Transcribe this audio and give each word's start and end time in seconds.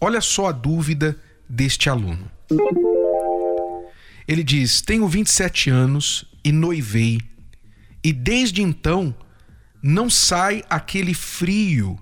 Olha 0.00 0.20
só 0.20 0.48
a 0.48 0.52
dúvida 0.52 1.18
deste 1.48 1.88
aluno. 1.88 2.30
Ele 4.26 4.44
diz: 4.44 4.80
Tenho 4.80 5.08
27 5.08 5.70
anos 5.70 6.30
e 6.44 6.52
noivei, 6.52 7.20
e 8.04 8.12
desde 8.12 8.62
então 8.62 9.14
não 9.82 10.10
sai 10.10 10.64
aquele 10.68 11.14
frio 11.14 11.98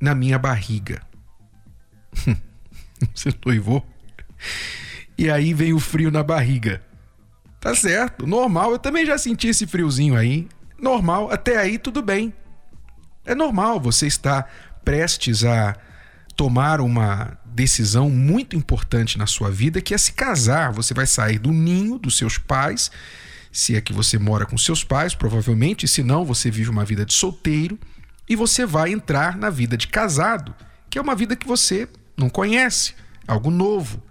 na 0.00 0.14
minha 0.14 0.38
barriga. 0.38 1.02
Você 3.14 3.32
noivou? 3.44 3.86
E 5.16 5.30
aí 5.30 5.54
vem 5.54 5.72
o 5.72 5.80
frio 5.80 6.10
na 6.10 6.22
barriga. 6.22 6.82
Tá 7.60 7.74
certo, 7.74 8.26
normal. 8.26 8.72
Eu 8.72 8.78
também 8.78 9.06
já 9.06 9.16
senti 9.16 9.48
esse 9.48 9.66
friozinho 9.66 10.16
aí. 10.16 10.48
Normal, 10.78 11.30
até 11.30 11.58
aí 11.58 11.78
tudo 11.78 12.02
bem. 12.02 12.34
É 13.24 13.34
normal, 13.34 13.78
você 13.78 14.06
está 14.06 14.44
prestes 14.84 15.44
a 15.44 15.76
tomar 16.36 16.80
uma 16.80 17.38
decisão 17.52 18.08
muito 18.08 18.56
importante 18.56 19.18
na 19.18 19.26
sua 19.26 19.50
vida, 19.50 19.80
que 19.80 19.94
é 19.94 19.98
se 19.98 20.12
casar. 20.12 20.72
Você 20.72 20.94
vai 20.94 21.06
sair 21.06 21.38
do 21.38 21.52
ninho 21.52 21.98
dos 21.98 22.16
seus 22.16 22.38
pais, 22.38 22.90
se 23.50 23.76
é 23.76 23.80
que 23.80 23.92
você 23.92 24.18
mora 24.18 24.46
com 24.46 24.56
seus 24.56 24.82
pais, 24.82 25.14
provavelmente, 25.14 25.86
se 25.86 26.02
não, 26.02 26.24
você 26.24 26.50
vive 26.50 26.70
uma 26.70 26.84
vida 26.84 27.04
de 27.04 27.12
solteiro 27.12 27.78
e 28.28 28.34
você 28.34 28.64
vai 28.64 28.92
entrar 28.92 29.36
na 29.36 29.50
vida 29.50 29.76
de 29.76 29.86
casado, 29.86 30.54
que 30.88 30.98
é 30.98 31.02
uma 31.02 31.14
vida 31.14 31.36
que 31.36 31.46
você 31.46 31.86
não 32.16 32.30
conhece, 32.30 32.94
algo 33.26 33.50
novo. 33.50 34.02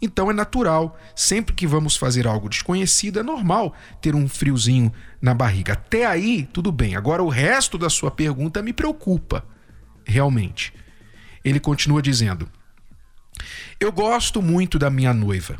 Então 0.00 0.30
é 0.30 0.34
natural, 0.34 0.98
sempre 1.14 1.54
que 1.54 1.66
vamos 1.66 1.96
fazer 1.96 2.26
algo 2.26 2.48
desconhecido, 2.48 3.20
é 3.20 3.22
normal 3.22 3.74
ter 4.00 4.14
um 4.14 4.28
friozinho 4.28 4.92
na 5.20 5.32
barriga. 5.32 5.74
Até 5.74 6.04
aí, 6.04 6.46
tudo 6.52 6.72
bem. 6.72 6.96
Agora, 6.96 7.22
o 7.22 7.28
resto 7.28 7.78
da 7.78 7.88
sua 7.88 8.10
pergunta 8.10 8.60
me 8.60 8.72
preocupa, 8.72 9.46
realmente. 10.04 10.74
Ele 11.44 11.60
continua 11.60 12.02
dizendo: 12.02 12.50
Eu 13.78 13.90
gosto 13.90 14.40
muito 14.40 14.78
da 14.78 14.90
minha 14.90 15.12
noiva, 15.12 15.58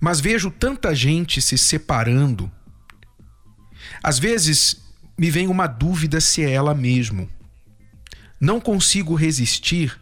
mas 0.00 0.20
vejo 0.20 0.50
tanta 0.50 0.94
gente 0.94 1.40
se 1.40 1.56
separando. 1.58 2.50
Às 4.02 4.18
vezes 4.18 4.82
me 5.18 5.30
vem 5.30 5.48
uma 5.48 5.66
dúvida 5.66 6.20
se 6.20 6.42
é 6.42 6.50
ela 6.50 6.74
mesmo. 6.74 7.28
Não 8.40 8.60
consigo 8.60 9.14
resistir 9.14 9.98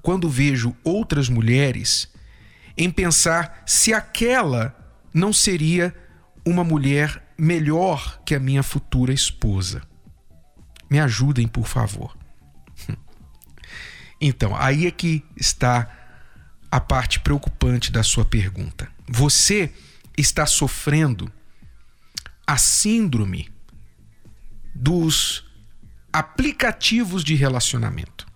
quando 0.00 0.28
vejo 0.28 0.74
outras 0.82 1.28
mulheres 1.28 2.08
em 2.76 2.90
pensar 2.90 3.62
se 3.66 3.92
aquela 3.92 4.74
não 5.12 5.32
seria 5.32 5.94
uma 6.44 6.64
mulher 6.64 7.22
melhor 7.38 8.20
que 8.24 8.34
a 8.34 8.40
minha 8.40 8.62
futura 8.62 9.12
esposa. 9.12 9.82
Me 10.90 11.00
ajudem, 11.00 11.46
por 11.46 11.66
favor. 11.66 12.16
Então, 14.20 14.56
aí 14.56 14.86
é 14.86 14.90
que 14.90 15.22
está 15.36 16.03
a 16.74 16.80
parte 16.80 17.20
preocupante 17.20 17.92
da 17.92 18.02
sua 18.02 18.24
pergunta. 18.24 18.90
Você 19.06 19.72
está 20.18 20.44
sofrendo 20.44 21.30
a 22.44 22.58
síndrome 22.58 23.48
dos 24.74 25.44
aplicativos 26.12 27.22
de 27.22 27.36
relacionamento. 27.36 28.26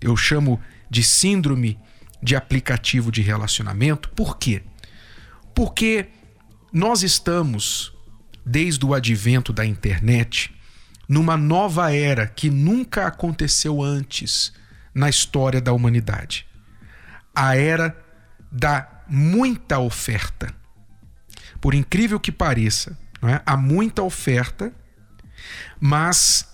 Eu 0.00 0.16
chamo 0.16 0.60
de 0.90 1.04
síndrome 1.04 1.78
de 2.20 2.34
aplicativo 2.34 3.12
de 3.12 3.22
relacionamento. 3.22 4.08
Por 4.08 4.36
quê? 4.36 4.64
Porque 5.54 6.08
nós 6.72 7.04
estamos, 7.04 7.96
desde 8.44 8.84
o 8.84 8.92
advento 8.92 9.52
da 9.52 9.64
internet, 9.64 10.52
numa 11.08 11.36
nova 11.36 11.94
era 11.94 12.26
que 12.26 12.50
nunca 12.50 13.06
aconteceu 13.06 13.80
antes 13.80 14.52
na 14.92 15.08
história 15.08 15.60
da 15.60 15.72
humanidade. 15.72 16.44
A 17.34 17.56
era 17.56 17.96
da 18.50 19.02
muita 19.08 19.78
oferta. 19.78 20.54
Por 21.60 21.74
incrível 21.74 22.20
que 22.20 22.30
pareça, 22.30 22.96
não 23.20 23.28
é? 23.28 23.42
há 23.44 23.56
muita 23.56 24.02
oferta, 24.02 24.72
mas 25.80 26.48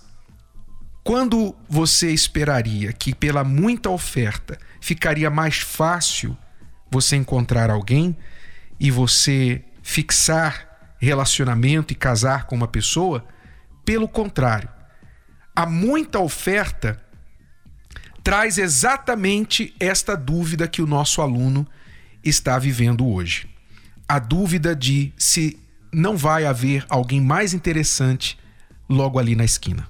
quando 1.03 1.55
você 1.67 2.11
esperaria 2.11 2.93
que 2.93 3.13
pela 3.13 3.43
muita 3.43 3.89
oferta 3.89 4.57
ficaria 4.79 5.29
mais 5.29 5.59
fácil 5.59 6.37
você 6.89 7.15
encontrar 7.15 7.69
alguém 7.69 8.17
e 8.79 8.91
você 8.91 9.63
fixar 9.81 10.95
relacionamento 10.99 11.93
e 11.93 11.95
casar 11.95 12.45
com 12.45 12.55
uma 12.55 12.67
pessoa, 12.67 13.25
pelo 13.83 14.07
contrário, 14.07 14.69
a 15.55 15.65
muita 15.65 16.19
oferta 16.19 16.99
traz 18.23 18.57
exatamente 18.57 19.73
esta 19.79 20.15
dúvida 20.15 20.67
que 20.67 20.81
o 20.81 20.87
nosso 20.87 21.21
aluno 21.21 21.67
está 22.23 22.57
vivendo 22.59 23.07
hoje. 23.07 23.49
A 24.07 24.19
dúvida 24.19 24.75
de 24.75 25.13
se 25.17 25.59
não 25.91 26.15
vai 26.15 26.45
haver 26.45 26.85
alguém 26.89 27.19
mais 27.19 27.53
interessante 27.53 28.37
logo 28.87 29.17
ali 29.19 29.35
na 29.35 29.43
esquina. 29.43 29.87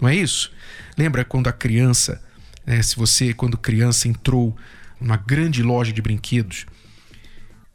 Não 0.00 0.08
é 0.08 0.14
isso? 0.14 0.52
Lembra 0.96 1.24
quando 1.24 1.48
a 1.48 1.52
criança, 1.52 2.22
né, 2.66 2.82
se 2.82 2.96
você, 2.96 3.32
quando 3.32 3.56
criança, 3.56 4.08
entrou 4.08 4.56
numa 5.00 5.16
grande 5.16 5.62
loja 5.62 5.92
de 5.92 6.02
brinquedos, 6.02 6.66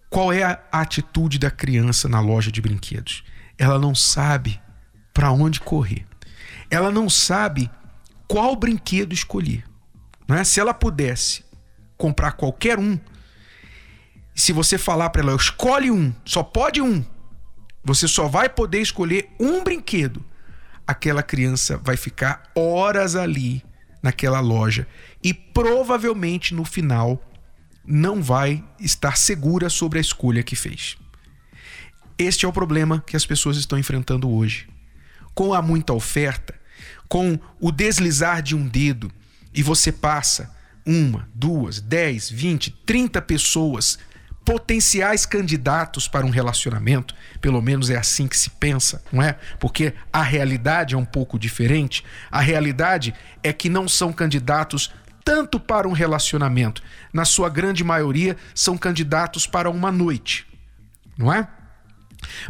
qual 0.10 0.34
é 0.34 0.44
a 0.44 0.60
atitude 0.72 1.38
da 1.38 1.52
criança 1.52 2.10
na 2.10 2.20
loja 2.20 2.52
de 2.52 2.62
brinquedos? 2.62 3.24
Ela 3.58 3.78
não 3.78 3.94
sabe 3.94 4.60
para 5.14 5.32
onde 5.32 5.60
correr. 5.60 6.06
Ela 6.70 6.92
não 6.92 7.10
sabe 7.10 7.70
qual 8.30 8.56
brinquedo 8.56 9.12
escolher. 9.12 9.66
Não 10.26 10.38
é? 10.38 10.46
Se 10.46 10.62
ela 10.62 10.74
pudesse 10.74 11.44
comprar 11.98 12.32
qualquer 12.32 12.80
um, 12.80 12.98
se 14.34 14.54
você 14.54 14.78
falar 14.78 15.10
para 15.10 15.22
ela, 15.22 15.36
escolhe 15.36 15.92
um, 15.92 16.14
só 16.24 16.42
pode 16.42 16.82
um, 16.82 17.04
você 17.84 18.08
só 18.08 18.30
vai 18.30 18.48
poder 18.48 18.80
escolher 18.80 19.30
um 19.38 19.62
brinquedo 19.62 20.24
aquela 20.90 21.22
criança 21.22 21.78
vai 21.78 21.96
ficar 21.96 22.50
horas 22.56 23.16
ali 23.16 23.64
naquela 24.02 24.40
loja 24.40 24.88
e 25.24 25.36
provavelmente 25.36 26.56
no 26.56 26.66
final 26.66 27.24
não 27.86 28.24
vai 28.24 28.64
estar 28.80 29.16
segura 29.16 29.70
sobre 29.70 30.00
a 30.00 30.02
escolha 30.02 30.42
que 30.42 30.56
fez. 30.56 30.98
Este 32.18 32.44
é 32.44 32.50
o 32.50 32.54
problema 32.54 33.04
que 33.06 33.16
as 33.16 33.24
pessoas 33.24 33.56
estão 33.58 33.78
enfrentando 33.78 34.28
hoje. 34.32 34.68
Com 35.36 35.54
a 35.54 35.62
muita 35.62 35.94
oferta, 35.94 36.59
com 37.10 37.40
o 37.60 37.72
deslizar 37.72 38.42
de 38.42 38.56
um 38.56 38.68
dedo 38.68 39.12
e 39.54 39.64
você 39.64 39.92
passa 39.92 40.56
uma, 40.86 41.28
duas, 41.34 41.82
dez, 41.82 42.30
vinte, 42.30 42.72
trinta 42.86 43.22
pessoas 43.22 43.98
potenciais 44.46 45.26
candidatos 45.26 46.08
para 46.08 46.26
um 46.26 46.30
relacionamento, 46.30 47.14
pelo 47.42 47.62
menos 47.62 47.90
é 47.90 47.98
assim 47.98 48.28
que 48.28 48.38
se 48.38 48.50
pensa, 48.52 49.04
não 49.12 49.22
é? 49.22 49.38
Porque 49.60 49.94
a 50.12 50.24
realidade 50.24 50.96
é 50.96 50.98
um 50.98 51.06
pouco 51.06 51.38
diferente. 51.38 52.04
A 52.32 52.40
realidade 52.40 53.14
é 53.44 53.52
que 53.54 53.70
não 53.70 53.88
são 53.88 54.12
candidatos 54.14 54.92
tanto 55.24 55.60
para 55.60 55.88
um 55.88 55.92
relacionamento, 55.92 56.82
na 57.14 57.26
sua 57.26 57.50
grande 57.50 57.84
maioria 57.84 58.36
são 58.56 58.76
candidatos 58.76 59.46
para 59.46 59.70
uma 59.70 59.92
noite, 59.92 60.48
não 61.16 61.32
é? 61.32 61.48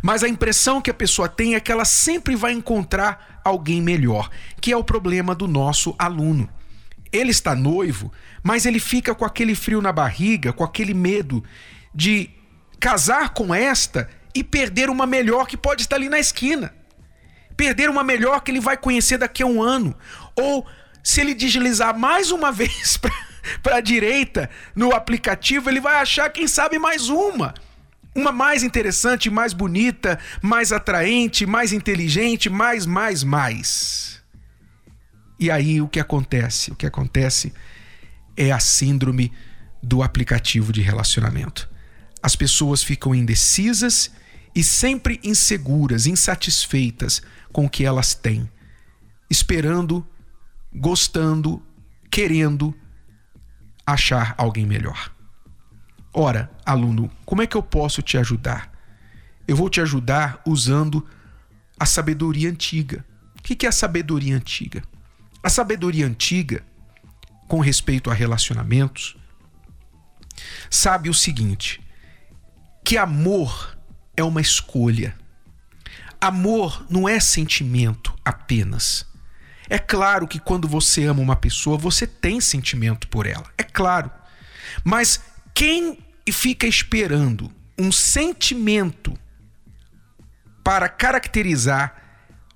Mas 0.01 0.23
a 0.23 0.27
impressão 0.27 0.81
que 0.81 0.89
a 0.89 0.93
pessoa 0.93 1.27
tem 1.27 1.55
é 1.55 1.59
que 1.59 1.71
ela 1.71 1.85
sempre 1.85 2.35
vai 2.35 2.51
encontrar 2.51 3.41
alguém 3.43 3.81
melhor, 3.81 4.29
que 4.61 4.71
é 4.71 4.77
o 4.77 4.83
problema 4.83 5.33
do 5.33 5.47
nosso 5.47 5.95
aluno. 5.97 6.49
Ele 7.11 7.31
está 7.31 7.55
noivo, 7.55 8.11
mas 8.43 8.65
ele 8.65 8.79
fica 8.79 9.15
com 9.15 9.25
aquele 9.25 9.55
frio 9.55 9.81
na 9.81 9.91
barriga, 9.91 10.53
com 10.53 10.63
aquele 10.63 10.93
medo 10.93 11.43
de 11.93 12.29
casar 12.79 13.29
com 13.29 13.53
esta 13.53 14.09
e 14.33 14.43
perder 14.43 14.89
uma 14.89 15.05
melhor 15.05 15.47
que 15.47 15.57
pode 15.57 15.81
estar 15.81 15.95
ali 15.95 16.07
na 16.07 16.19
esquina. 16.19 16.73
Perder 17.57 17.89
uma 17.89 18.03
melhor 18.03 18.41
que 18.41 18.51
ele 18.51 18.59
vai 18.59 18.77
conhecer 18.77 19.17
daqui 19.17 19.43
a 19.43 19.45
um 19.47 19.61
ano. 19.61 19.95
Ou 20.35 20.65
se 21.03 21.19
ele 21.21 21.33
deslizar 21.33 21.97
mais 21.97 22.31
uma 22.31 22.51
vez 22.53 22.97
para 23.63 23.77
a 23.77 23.81
direita 23.81 24.49
no 24.75 24.93
aplicativo, 24.93 25.69
ele 25.69 25.81
vai 25.81 25.95
achar, 25.95 26.29
quem 26.29 26.47
sabe, 26.47 26.77
mais 26.77 27.09
uma. 27.09 27.53
Uma 28.19 28.33
mais 28.33 28.63
interessante, 28.63 29.29
mais 29.29 29.53
bonita, 29.53 30.19
mais 30.41 30.73
atraente, 30.73 31.45
mais 31.45 31.71
inteligente, 31.71 32.49
mais, 32.49 32.85
mais, 32.85 33.23
mais. 33.23 34.21
E 35.39 35.49
aí 35.49 35.79
o 35.79 35.87
que 35.87 36.01
acontece? 36.01 36.69
O 36.69 36.75
que 36.75 36.85
acontece 36.85 37.53
é 38.35 38.51
a 38.51 38.59
síndrome 38.59 39.31
do 39.81 40.03
aplicativo 40.03 40.73
de 40.73 40.81
relacionamento. 40.81 41.69
As 42.21 42.35
pessoas 42.35 42.83
ficam 42.83 43.15
indecisas 43.15 44.11
e 44.53 44.65
sempre 44.65 45.17
inseguras, 45.23 46.05
insatisfeitas 46.05 47.21
com 47.53 47.67
o 47.67 47.69
que 47.69 47.85
elas 47.85 48.13
têm, 48.13 48.51
esperando, 49.29 50.05
gostando, 50.75 51.65
querendo 52.11 52.75
achar 53.85 54.35
alguém 54.37 54.65
melhor. 54.65 55.09
Ora, 56.13 56.51
aluno, 56.65 57.11
como 57.25 57.41
é 57.41 57.47
que 57.47 57.55
eu 57.55 57.63
posso 57.63 58.01
te 58.01 58.17
ajudar? 58.17 58.71
Eu 59.47 59.55
vou 59.55 59.69
te 59.69 59.79
ajudar 59.81 60.41
usando 60.45 61.05
a 61.79 61.85
sabedoria 61.85 62.49
antiga. 62.49 63.05
O 63.37 63.41
que 63.41 63.65
é 63.65 63.69
a 63.69 63.71
sabedoria 63.71 64.35
antiga? 64.35 64.83
A 65.41 65.49
sabedoria 65.49 66.05
antiga, 66.05 66.63
com 67.47 67.59
respeito 67.59 68.11
a 68.11 68.13
relacionamentos, 68.13 69.15
sabe 70.69 71.09
o 71.09 71.13
seguinte: 71.13 71.81
que 72.83 72.97
amor 72.97 73.77
é 74.15 74.23
uma 74.23 74.41
escolha. 74.41 75.15
Amor 76.19 76.85
não 76.89 77.07
é 77.07 77.19
sentimento 77.19 78.13
apenas. 78.25 79.05
É 79.69 79.79
claro 79.79 80.27
que 80.27 80.39
quando 80.39 80.67
você 80.67 81.05
ama 81.05 81.21
uma 81.21 81.35
pessoa, 81.35 81.77
você 81.77 82.05
tem 82.05 82.41
sentimento 82.41 83.07
por 83.07 83.25
ela. 83.25 83.45
É 83.57 83.63
claro. 83.63 84.11
Mas 84.83 85.21
quem 85.59 85.97
fica 86.31 86.65
esperando 86.65 87.51
um 87.77 87.91
sentimento 87.91 89.13
para 90.63 90.87
caracterizar 90.87 92.01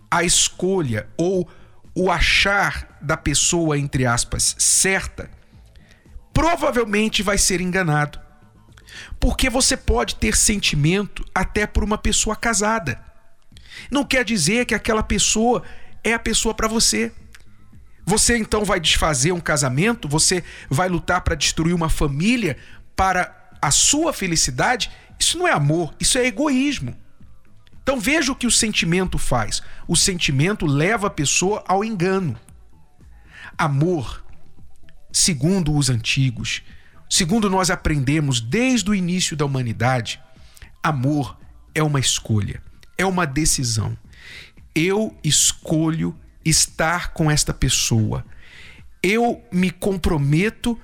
a 0.10 0.24
escolha 0.24 1.10
ou 1.18 1.46
o 1.94 2.10
achar 2.10 2.98
da 3.02 3.18
pessoa, 3.18 3.78
entre 3.78 4.06
aspas, 4.06 4.56
certa, 4.58 5.30
provavelmente 6.34 7.22
vai 7.22 7.38
ser 7.38 7.60
enganado. 7.60 8.22
Porque 9.20 9.50
você 9.50 9.76
pode 9.76 10.16
ter 10.16 10.34
sentimento 10.34 11.26
até 11.36 11.68
por 11.68 11.84
uma 11.84 11.98
pessoa 11.98 12.38
casada. 12.38 13.04
Não 13.92 14.06
quer 14.06 14.24
dizer 14.24 14.66
que 14.66 14.74
aquela 14.74 15.04
pessoa 15.04 15.62
é 16.06 16.14
a 16.14 16.20
pessoa 16.20 16.54
para 16.54 16.70
você. 16.70 17.12
Você 18.06 18.38
então 18.38 18.64
vai 18.64 18.80
desfazer 18.80 19.34
um 19.34 19.42
casamento, 19.42 20.08
você 20.08 20.42
vai 20.70 20.88
lutar 20.88 21.20
para 21.20 21.36
destruir 21.36 21.74
uma 21.74 21.90
família 21.90 22.58
para 22.96 23.50
a 23.62 23.72
sua 23.72 24.14
felicidade. 24.14 24.92
Isso 25.20 25.38
não 25.38 25.48
é 25.48 25.52
amor, 25.52 25.94
isso 26.00 26.18
é 26.18 26.26
egoísmo. 26.26 26.96
Então 27.82 28.00
veja 28.00 28.32
o 28.32 28.36
que 28.36 28.48
o 28.48 28.52
sentimento 28.52 29.18
faz. 29.18 29.62
O 29.88 29.96
sentimento 29.96 30.66
leva 30.66 31.08
a 31.08 31.12
pessoa 31.12 31.64
ao 31.68 31.84
engano. 31.84 32.38
Amor, 33.58 34.24
segundo 35.12 35.76
os 35.76 35.90
antigos, 35.90 36.64
segundo 37.10 37.50
nós 37.50 37.70
aprendemos 37.70 38.40
desde 38.42 38.90
o 38.90 38.96
início 38.96 39.36
da 39.36 39.46
humanidade, 39.46 40.22
amor 40.82 41.38
é 41.76 41.84
uma 41.84 42.00
escolha, 42.00 42.62
é 42.98 43.06
uma 43.06 43.26
decisão 43.26 43.98
eu 44.76 45.16
escolho 45.24 46.16
estar 46.44 47.14
com 47.14 47.30
esta 47.30 47.54
pessoa. 47.54 48.26
Eu 49.02 49.44
me 49.52 49.70
comprometo 49.70 50.80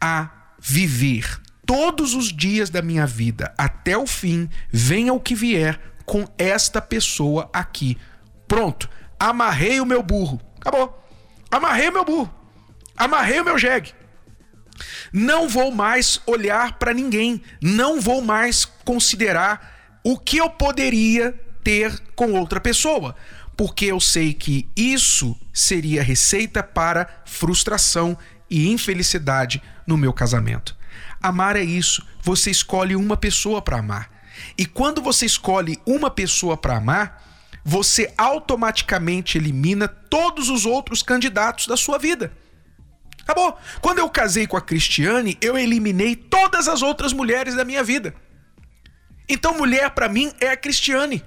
a 0.00 0.30
viver 0.60 1.40
todos 1.68 2.14
os 2.14 2.32
dias 2.32 2.70
da 2.70 2.80
minha 2.80 3.06
vida 3.06 3.52
até 3.58 3.94
o 3.94 4.06
fim, 4.06 4.48
venha 4.72 5.12
o 5.12 5.20
que 5.20 5.34
vier, 5.34 5.78
com 6.06 6.26
esta 6.38 6.80
pessoa 6.80 7.50
aqui. 7.52 7.98
Pronto, 8.48 8.88
amarrei 9.20 9.78
o 9.78 9.84
meu 9.84 10.02
burro. 10.02 10.40
Acabou. 10.58 11.06
Amarrei 11.50 11.90
o 11.90 11.92
meu 11.92 12.06
burro. 12.06 12.34
Amarrei 12.96 13.40
o 13.40 13.44
meu 13.44 13.58
jegue. 13.58 13.92
Não 15.12 15.46
vou 15.46 15.70
mais 15.70 16.22
olhar 16.26 16.78
para 16.78 16.94
ninguém, 16.94 17.42
não 17.60 18.00
vou 18.00 18.22
mais 18.22 18.64
considerar 18.64 20.00
o 20.02 20.18
que 20.18 20.38
eu 20.38 20.48
poderia 20.48 21.38
ter 21.62 22.00
com 22.16 22.32
outra 22.32 22.60
pessoa, 22.60 23.14
porque 23.54 23.84
eu 23.84 24.00
sei 24.00 24.32
que 24.32 24.66
isso 24.74 25.38
seria 25.52 26.02
receita 26.02 26.62
para 26.62 27.22
frustração 27.26 28.16
e 28.48 28.70
infelicidade 28.70 29.62
no 29.86 29.98
meu 29.98 30.14
casamento. 30.14 30.77
Amar 31.22 31.56
é 31.56 31.62
isso, 31.62 32.06
você 32.22 32.50
escolhe 32.50 32.94
uma 32.94 33.16
pessoa 33.16 33.60
para 33.60 33.78
amar. 33.78 34.10
E 34.56 34.64
quando 34.64 35.02
você 35.02 35.26
escolhe 35.26 35.80
uma 35.84 36.10
pessoa 36.10 36.56
para 36.56 36.76
amar, 36.76 37.24
você 37.64 38.12
automaticamente 38.16 39.36
elimina 39.36 39.88
todos 39.88 40.48
os 40.48 40.64
outros 40.64 41.02
candidatos 41.02 41.66
da 41.66 41.76
sua 41.76 41.98
vida. 41.98 42.32
Acabou. 43.22 43.58
Quando 43.82 43.98
eu 43.98 44.08
casei 44.08 44.46
com 44.46 44.56
a 44.56 44.60
Cristiane, 44.60 45.36
eu 45.40 45.58
eliminei 45.58 46.16
todas 46.16 46.66
as 46.66 46.80
outras 46.80 47.12
mulheres 47.12 47.54
da 47.54 47.64
minha 47.64 47.84
vida. 47.84 48.14
Então, 49.28 49.58
mulher 49.58 49.90
para 49.90 50.08
mim 50.08 50.32
é 50.40 50.48
a 50.48 50.56
Cristiane. 50.56 51.22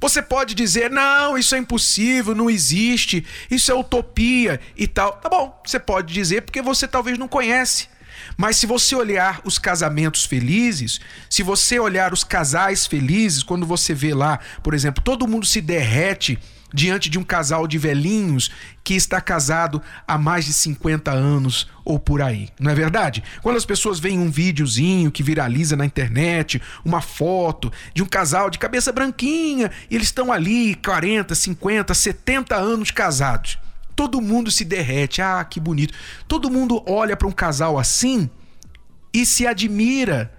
Você 0.00 0.20
pode 0.20 0.54
dizer, 0.54 0.90
não, 0.90 1.38
isso 1.38 1.54
é 1.54 1.58
impossível, 1.58 2.34
não 2.34 2.50
existe, 2.50 3.24
isso 3.48 3.70
é 3.70 3.74
utopia 3.74 4.60
e 4.76 4.88
tal. 4.88 5.12
Tá 5.12 5.28
bom, 5.28 5.62
você 5.64 5.78
pode 5.78 6.12
dizer 6.12 6.42
porque 6.42 6.60
você 6.60 6.88
talvez 6.88 7.16
não 7.16 7.28
conhece. 7.28 7.88
Mas 8.36 8.56
se 8.56 8.66
você 8.66 8.94
olhar 8.94 9.40
os 9.44 9.58
casamentos 9.58 10.24
felizes, 10.24 11.00
se 11.28 11.42
você 11.42 11.78
olhar 11.78 12.12
os 12.12 12.24
casais 12.24 12.86
felizes, 12.86 13.42
quando 13.42 13.66
você 13.66 13.94
vê 13.94 14.14
lá, 14.14 14.38
por 14.62 14.74
exemplo, 14.74 15.02
todo 15.02 15.28
mundo 15.28 15.46
se 15.46 15.60
derrete 15.60 16.38
diante 16.74 17.08
de 17.08 17.20
um 17.20 17.22
casal 17.22 17.68
de 17.68 17.78
velhinhos 17.78 18.50
que 18.82 18.94
está 18.94 19.20
casado 19.20 19.80
há 20.06 20.18
mais 20.18 20.44
de 20.44 20.52
50 20.52 21.12
anos 21.12 21.68
ou 21.84 22.00
por 22.00 22.20
aí, 22.20 22.48
não 22.58 22.70
é 22.70 22.74
verdade? 22.74 23.22
Quando 23.42 23.56
as 23.56 23.64
pessoas 23.64 24.00
veem 24.00 24.18
um 24.18 24.30
videozinho 24.30 25.12
que 25.12 25.22
viraliza 25.22 25.76
na 25.76 25.86
internet, 25.86 26.60
uma 26.84 27.00
foto 27.00 27.72
de 27.94 28.02
um 28.02 28.06
casal 28.06 28.50
de 28.50 28.58
cabeça 28.58 28.90
branquinha, 28.90 29.70
e 29.88 29.94
eles 29.94 30.08
estão 30.08 30.32
ali 30.32 30.74
40, 30.74 31.32
50, 31.34 31.94
70 31.94 32.56
anos 32.56 32.90
casados. 32.90 33.63
Todo 33.94 34.20
mundo 34.20 34.50
se 34.50 34.64
derrete, 34.64 35.22
ah, 35.22 35.44
que 35.44 35.60
bonito. 35.60 35.94
Todo 36.26 36.50
mundo 36.50 36.82
olha 36.86 37.16
para 37.16 37.28
um 37.28 37.32
casal 37.32 37.78
assim 37.78 38.28
e 39.12 39.24
se 39.24 39.46
admira 39.46 40.33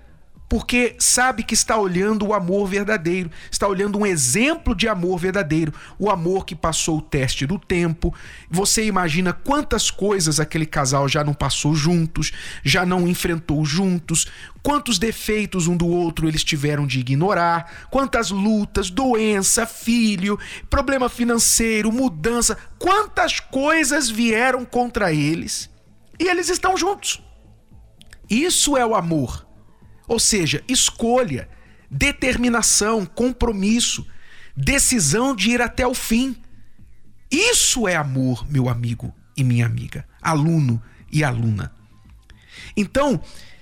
porque 0.48 0.96
sabe 1.00 1.44
que 1.44 1.54
está 1.54 1.78
olhando 1.78 2.28
o 2.28 2.34
amor 2.34 2.68
verdadeiro, 2.68 3.32
está 3.50 3.68
olhando 3.68 3.98
um 3.98 4.06
exemplo 4.06 4.76
de 4.76 4.88
amor 4.88 5.18
verdadeiro, 5.18 5.74
o 5.98 6.10
amor 6.10 6.46
que 6.46 6.56
passou 6.56 7.00
o 7.00 7.02
teste 7.02 7.46
do 7.46 7.58
tempo. 7.58 8.14
Você 8.50 8.86
imagina 8.86 9.34
quantas 9.34 9.90
coisas 9.90 10.40
aquele 10.40 10.66
casal 10.66 11.08
já 11.10 11.24
não 11.24 11.34
passou 11.34 11.74
juntos, 11.74 12.32
já 12.64 12.86
não 12.86 13.08
enfrentou 13.08 13.66
juntos, 13.66 14.28
quantos 14.62 15.00
defeitos 15.00 15.68
um 15.68 15.76
do 15.76 15.88
outro 15.88 16.28
eles 16.28 16.44
tiveram 16.44 16.86
de 16.86 17.00
ignorar, 17.00 17.88
quantas 17.90 18.30
lutas, 18.30 18.90
doença, 18.90 19.66
filho, 19.66 20.40
problema 20.70 21.10
financeiro, 21.10 21.92
mudança, 21.92 22.58
quantas 22.78 23.40
coisas 23.40 24.10
vieram 24.10 24.64
contra 24.64 25.12
eles 25.12 25.70
e 26.20 26.28
eles 26.28 26.50
estão 26.50 26.78
juntos. 26.78 27.22
Isso 28.30 28.78
é 28.78 28.86
o 28.86 28.96
amor 28.96 29.46
ou 30.08 30.20
seja, 30.20 30.64
escolha, 30.68 31.50
determinação, 31.90 33.06
compromisso, 33.06 34.06
decisão 34.56 35.36
de 35.36 35.52
ir 35.52 35.62
até 35.62 35.86
o 35.86 35.94
fim. 35.94 36.36
Isso 37.32 37.88
é 37.88 37.96
amor, 37.96 38.46
meu 38.50 38.70
amigo 38.70 39.14
e 39.36 39.44
minha 39.44 39.66
amiga, 39.66 40.08
aluno 40.22 40.82
e 41.12 41.24
aluna. 41.24 41.74
Então, 42.78 43.22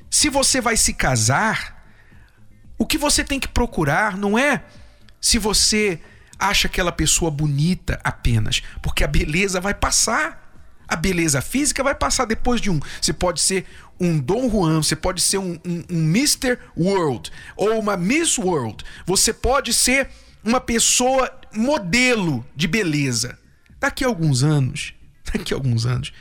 se 0.09 0.29
você 0.29 0.62
vai 0.62 0.77
se 0.77 0.93
casar, 0.93 1.88
o 2.77 2.85
que 2.85 2.97
você 2.97 3.23
tem 3.23 3.39
que 3.39 3.47
procurar 3.47 4.17
não 4.17 4.38
é 4.38 4.63
se 5.19 5.39
você 5.39 6.01
acha 6.38 6.67
aquela 6.67 6.91
pessoa 6.91 7.31
bonita 7.31 8.00
apenas, 8.03 8.62
porque 8.81 9.03
a 9.03 9.07
beleza 9.07 9.62
vai 9.62 9.73
passar. 9.73 10.41
A 10.85 10.97
beleza 10.97 11.41
física 11.41 11.81
vai 11.81 11.95
passar 11.95 12.25
depois 12.25 12.59
de 12.59 12.69
um. 12.69 12.79
Você 13.01 13.13
pode 13.13 13.39
ser 13.39 13.65
um 14.03 14.19
Dom 14.19 14.50
Juan, 14.50 14.83
você 14.83 14.95
pode 14.95 15.22
ser 15.22 15.38
um, 15.38 15.57
um, 15.65 15.83
um 15.89 16.03
Mr. 16.03 16.57
World 16.77 17.31
ou 17.55 17.79
uma 17.79 17.95
Miss 17.95 18.38
World. 18.38 18.83
Você 19.05 19.31
pode 19.31 19.74
ser 19.74 20.10
uma 20.43 20.60
pessoa 20.60 21.31
modelo 21.53 22.45
de 22.55 22.67
beleza. 22.67 23.39
Daqui 23.79 24.03
a 24.03 24.07
alguns 24.07 24.43
anos, 24.43 24.93
daqui 25.31 25.53
a 25.53 25.57
alguns 25.57 25.86
anos, 25.86 26.12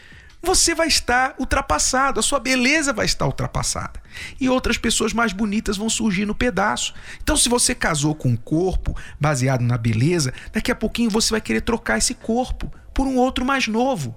você 0.43 0.75
vai 0.75 0.89
estar 0.89 1.37
ultrapassado, 1.39 2.19
a 2.19 2.23
sua 2.23 2.41
beleza 2.41 2.93
vai 2.93 3.07
estar 3.07 3.27
ultrapassada. 3.27 4.01
E 4.41 4.49
outras 4.49 4.77
pessoas 4.77 5.13
mais 5.13 5.33
bonitas 5.33 5.77
vão 5.77 5.89
surgir 5.89 6.27
no 6.27 6.35
pedaço. 6.35 6.95
Então, 7.23 7.37
se 7.37 7.49
você 7.49 7.75
casou 7.75 8.15
com 8.15 8.29
um 8.29 8.37
corpo 8.37 8.97
baseado 9.21 9.63
na 9.63 9.79
beleza, 9.79 10.35
daqui 10.53 10.73
a 10.73 10.75
pouquinho 10.75 11.11
você 11.11 11.31
vai 11.31 11.41
querer 11.41 11.61
trocar 11.61 11.99
esse 11.99 12.15
corpo 12.15 12.73
por 12.93 13.07
um 13.07 13.17
outro 13.17 13.45
mais 13.45 13.69
novo. 13.69 14.17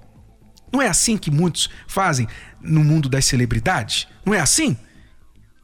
Não 0.75 0.81
é 0.81 0.89
assim 0.89 1.17
que 1.17 1.31
muitos 1.31 1.69
fazem 1.87 2.27
no 2.59 2.83
mundo 2.83 3.07
das 3.07 3.23
celebridades? 3.23 4.09
Não 4.25 4.33
é 4.33 4.41
assim? 4.41 4.75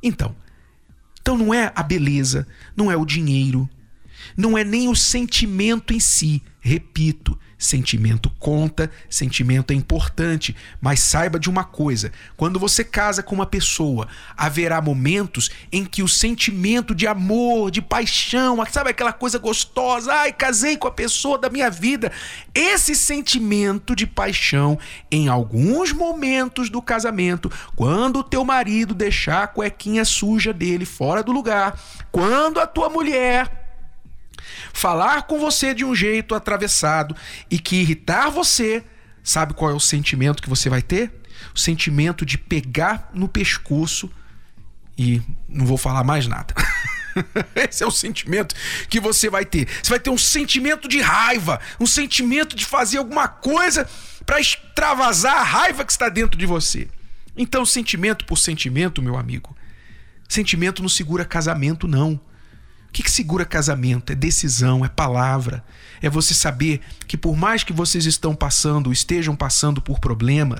Então, 0.02 0.34
então 1.20 1.38
não 1.38 1.54
é 1.54 1.70
a 1.76 1.84
beleza, 1.84 2.48
não 2.78 2.90
é 2.90 2.96
o 2.96 3.04
dinheiro. 3.04 3.70
Não 4.36 4.58
é 4.58 4.64
nem 4.64 4.88
o 4.88 4.96
sentimento 4.96 5.94
em 5.94 6.00
si, 6.00 6.42
repito, 6.60 7.38
Sentimento 7.62 8.28
conta, 8.40 8.90
sentimento 9.08 9.70
é 9.70 9.76
importante, 9.76 10.56
mas 10.82 11.00
saiba 11.00 11.40
de 11.40 11.48
uma 11.48 11.64
coisa: 11.64 12.12
quando 12.36 12.60
você 12.60 12.84
casa 12.84 13.22
com 13.22 13.36
uma 13.36 13.46
pessoa, 13.46 14.08
haverá 14.36 14.82
momentos 14.82 15.52
em 15.72 15.86
que 15.86 16.02
o 16.02 16.08
sentimento 16.08 16.96
de 16.96 17.06
amor, 17.06 17.70
de 17.70 17.80
paixão, 17.80 18.66
sabe 18.66 18.90
aquela 18.90 19.14
coisa 19.14 19.38
gostosa, 19.38 20.12
ai, 20.12 20.34
casei 20.34 20.76
com 20.76 20.88
a 20.88 20.92
pessoa 20.92 21.38
da 21.38 21.52
minha 21.52 21.70
vida, 21.70 22.12
esse 22.56 22.96
sentimento 22.96 23.96
de 23.96 24.08
paixão, 24.08 24.80
em 25.12 25.28
alguns 25.28 25.94
momentos 25.94 26.68
do 26.68 26.82
casamento, 26.82 27.52
quando 27.76 28.22
o 28.22 28.24
teu 28.24 28.44
marido 28.44 28.96
deixar 28.96 29.44
a 29.44 29.48
cuequinha 29.48 30.04
suja 30.04 30.52
dele 30.52 30.84
fora 30.84 31.22
do 31.22 31.32
lugar, 31.32 31.80
quando 32.12 32.60
a 32.60 32.66
tua 32.66 32.90
mulher 32.90 33.61
falar 34.74 35.24
com 35.24 35.40
você 35.40 35.74
de 35.74 35.84
um 35.84 35.96
jeito 35.96 36.36
atravessado 36.36 37.16
e 37.50 37.60
que 37.60 37.78
irritar 37.78 38.30
você, 38.30 38.84
sabe 39.24 39.54
qual 39.54 39.72
é 39.72 39.74
o 39.74 39.80
sentimento 39.80 40.42
que 40.42 40.50
você 40.50 40.70
vai 40.70 40.82
ter? 40.82 41.12
O 41.56 41.60
sentimento 41.60 42.26
de 42.26 42.38
pegar 42.38 43.10
no 43.14 43.28
pescoço 43.28 44.12
e 44.98 45.22
não 45.50 45.66
vou 45.66 45.78
falar 45.78 46.04
mais 46.04 46.28
nada. 46.28 46.54
Esse 47.56 47.84
é 47.84 47.88
o 47.88 47.92
sentimento 47.92 48.56
que 48.90 49.00
você 49.00 49.30
vai 49.30 49.46
ter. 49.46 49.68
Você 49.82 49.90
vai 49.90 50.00
ter 50.00 50.10
um 50.10 50.18
sentimento 50.18 50.88
de 50.88 51.02
raiva, 51.02 51.60
um 51.80 51.86
sentimento 51.86 52.56
de 52.56 52.66
fazer 52.66 52.98
alguma 52.98 53.28
coisa 53.28 53.90
para 54.26 54.40
extravasar 54.40 55.36
a 55.36 55.44
raiva 55.44 55.84
que 55.84 55.92
está 55.92 56.10
dentro 56.10 56.38
de 56.38 56.46
você. 56.46 56.88
Então, 57.36 57.66
sentimento 57.66 58.26
por 58.26 58.38
sentimento, 58.38 59.02
meu 59.02 59.18
amigo. 59.18 59.56
Sentimento 60.28 60.82
não 60.82 60.90
segura 60.90 61.26
casamento, 61.26 61.88
não. 61.88 62.20
O 62.92 62.94
que, 62.94 63.04
que 63.04 63.10
segura 63.10 63.46
casamento? 63.46 64.12
É 64.12 64.16
decisão, 64.16 64.84
é 64.84 64.90
palavra. 64.90 65.64
É 66.02 66.10
você 66.10 66.34
saber 66.34 66.82
que 67.08 67.16
por 67.16 67.38
mais 67.38 67.64
que 67.64 67.72
vocês 67.72 68.06
estão 68.06 68.36
passando, 68.36 68.92
estejam 68.92 69.34
passando 69.34 69.82
por 69.82 69.98
problema, 69.98 70.58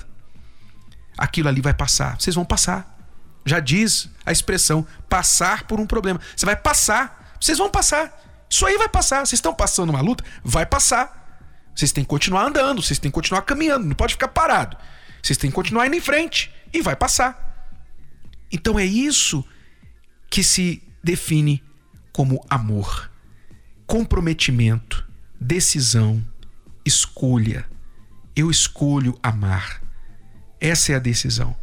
aquilo 1.18 1.50
ali 1.50 1.60
vai 1.60 1.74
passar. 1.74 2.18
Vocês 2.18 2.34
vão 2.34 2.46
passar. 2.46 2.98
Já 3.46 3.60
diz 3.60 4.10
a 4.26 4.32
expressão 4.32 4.88
passar 5.10 5.64
por 5.64 5.78
um 5.78 5.86
problema. 5.86 6.22
Você 6.34 6.46
vai 6.46 6.56
passar. 6.56 7.36
Vocês 7.38 7.58
vão 7.58 7.70
passar. 7.70 8.18
Isso 8.50 8.66
aí 8.66 8.78
vai 8.78 8.88
passar. 8.88 9.26
Vocês 9.26 9.34
estão 9.34 9.54
passando 9.54 9.90
uma 9.90 10.00
luta? 10.00 10.24
Vai 10.42 10.66
passar. 10.66 11.22
Vocês 11.76 11.92
têm 11.92 12.06
que 12.06 12.10
continuar 12.10 12.46
andando, 12.46 12.82
vocês 12.82 12.98
têm 12.98 13.12
que 13.12 13.16
continuar 13.16 13.42
caminhando, 13.42 13.88
não 13.88 13.96
pode 13.96 14.14
ficar 14.14 14.30
parado. 14.30 14.78
Vocês 15.22 15.38
têm 15.38 15.50
que 15.50 15.56
continuar 15.56 15.86
indo 15.88 15.98
em 15.98 16.02
frente 16.02 16.50
e 16.72 16.82
vai 16.82 16.96
passar. 16.96 17.68
Então 18.50 18.80
é 18.80 18.86
isso 18.86 19.44
que 20.30 20.44
se 20.46 20.82
define 21.04 21.62
como 22.12 22.44
amor, 22.50 23.10
comprometimento, 23.88 25.06
decisão, 25.40 26.24
escolha. 26.86 27.66
Eu 28.36 28.50
escolho 28.50 29.18
amar. 29.22 29.82
Essa 30.60 30.94
é 30.94 30.96
a 30.96 31.00
decisão. 31.00 31.56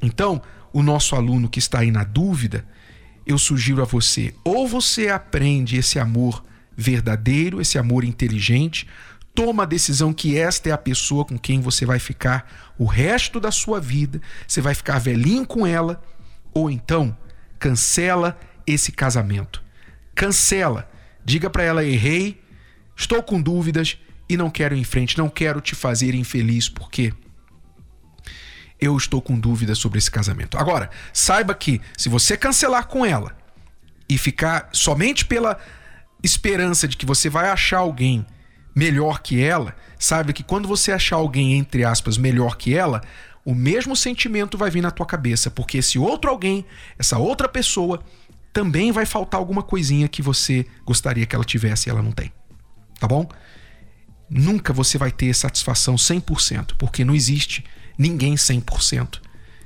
Então, 0.00 0.42
o 0.72 0.82
nosso 0.82 1.14
aluno 1.14 1.48
que 1.48 1.58
está 1.58 1.80
aí 1.80 1.90
na 1.90 2.04
dúvida, 2.04 2.66
eu 3.26 3.38
sugiro 3.38 3.82
a 3.82 3.84
você: 3.84 4.34
ou 4.44 4.66
você 4.66 5.08
aprende 5.08 5.76
esse 5.76 5.98
amor 5.98 6.44
verdadeiro, 6.76 7.60
esse 7.60 7.78
amor 7.78 8.02
inteligente, 8.02 8.86
toma 9.34 9.62
a 9.62 9.66
decisão 9.66 10.12
que 10.12 10.36
esta 10.36 10.70
é 10.70 10.72
a 10.72 10.78
pessoa 10.78 11.24
com 11.24 11.38
quem 11.38 11.60
você 11.60 11.86
vai 11.86 11.98
ficar 11.98 12.74
o 12.78 12.84
resto 12.84 13.38
da 13.38 13.50
sua 13.50 13.80
vida, 13.80 14.20
você 14.46 14.60
vai 14.60 14.74
ficar 14.74 14.98
velhinho 14.98 15.46
com 15.46 15.66
ela, 15.66 16.02
ou 16.52 16.70
então 16.70 17.16
cancela 17.58 18.38
esse 18.66 18.90
casamento 18.90 19.61
cancela. 20.14 20.90
Diga 21.24 21.48
para 21.50 21.62
ela: 21.62 21.84
errei, 21.84 22.40
estou 22.96 23.22
com 23.22 23.40
dúvidas 23.40 23.98
e 24.28 24.36
não 24.36 24.50
quero 24.50 24.74
ir 24.74 24.80
em 24.80 24.84
frente, 24.84 25.18
não 25.18 25.28
quero 25.28 25.60
te 25.60 25.74
fazer 25.74 26.14
infeliz, 26.14 26.68
porque 26.68 27.12
eu 28.80 28.96
estou 28.96 29.22
com 29.22 29.38
dúvidas 29.38 29.78
sobre 29.78 29.98
esse 29.98 30.10
casamento. 30.10 30.58
Agora, 30.58 30.90
saiba 31.12 31.54
que 31.54 31.80
se 31.96 32.08
você 32.08 32.36
cancelar 32.36 32.88
com 32.88 33.06
ela 33.06 33.36
e 34.08 34.18
ficar 34.18 34.68
somente 34.72 35.24
pela 35.24 35.58
esperança 36.22 36.88
de 36.88 36.96
que 36.96 37.06
você 37.06 37.28
vai 37.28 37.48
achar 37.48 37.78
alguém 37.78 38.26
melhor 38.74 39.20
que 39.20 39.40
ela, 39.40 39.74
saiba 39.98 40.32
que 40.32 40.42
quando 40.42 40.66
você 40.66 40.92
achar 40.92 41.16
alguém, 41.16 41.54
entre 41.54 41.84
aspas, 41.84 42.16
melhor 42.18 42.56
que 42.56 42.74
ela, 42.74 43.02
o 43.44 43.54
mesmo 43.54 43.94
sentimento 43.94 44.56
vai 44.56 44.70
vir 44.70 44.80
na 44.80 44.90
tua 44.90 45.06
cabeça, 45.06 45.50
porque 45.50 45.78
esse 45.78 45.98
outro 45.98 46.30
alguém, 46.30 46.64
essa 46.98 47.18
outra 47.18 47.48
pessoa, 47.48 48.02
também 48.52 48.92
vai 48.92 49.06
faltar 49.06 49.40
alguma 49.40 49.62
coisinha 49.62 50.08
que 50.08 50.20
você 50.20 50.66
gostaria 50.84 51.24
que 51.24 51.34
ela 51.34 51.44
tivesse 51.44 51.88
e 51.88 51.90
ela 51.90 52.02
não 52.02 52.12
tem. 52.12 52.32
Tá 53.00 53.08
bom? 53.08 53.28
Nunca 54.28 54.72
você 54.72 54.98
vai 54.98 55.10
ter 55.10 55.34
satisfação 55.34 55.94
100%, 55.96 56.74
porque 56.78 57.04
não 57.04 57.14
existe 57.14 57.64
ninguém 57.98 58.34
100%. 58.34 59.20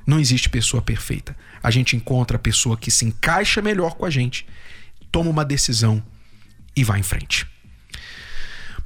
Não 0.06 0.20
existe 0.20 0.48
pessoa 0.48 0.80
perfeita. 0.80 1.36
A 1.62 1.70
gente 1.70 1.96
encontra 1.96 2.36
a 2.36 2.40
pessoa 2.40 2.76
que 2.76 2.90
se 2.90 3.04
encaixa 3.04 3.60
melhor 3.60 3.94
com 3.94 4.04
a 4.04 4.10
gente, 4.10 4.46
toma 5.10 5.30
uma 5.30 5.44
decisão 5.44 6.02
e 6.76 6.84
vai 6.84 7.00
em 7.00 7.02
frente. 7.02 7.46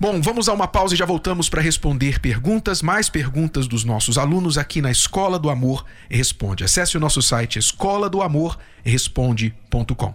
Bom, 0.00 0.18
vamos 0.22 0.48
a 0.48 0.54
uma 0.54 0.66
pausa 0.66 0.94
e 0.94 0.96
já 0.96 1.04
voltamos 1.04 1.50
para 1.50 1.60
responder 1.60 2.20
perguntas, 2.20 2.80
mais 2.80 3.10
perguntas 3.10 3.66
dos 3.66 3.84
nossos 3.84 4.16
alunos 4.16 4.56
aqui 4.56 4.80
na 4.80 4.90
Escola 4.90 5.38
do 5.38 5.50
Amor 5.50 5.84
Responde. 6.08 6.64
Acesse 6.64 6.96
o 6.96 7.00
nosso 7.00 7.20
site 7.20 7.58
escola 7.58 8.08
do 8.08 8.22
amor 8.22 8.58
responde.com. 8.82 10.14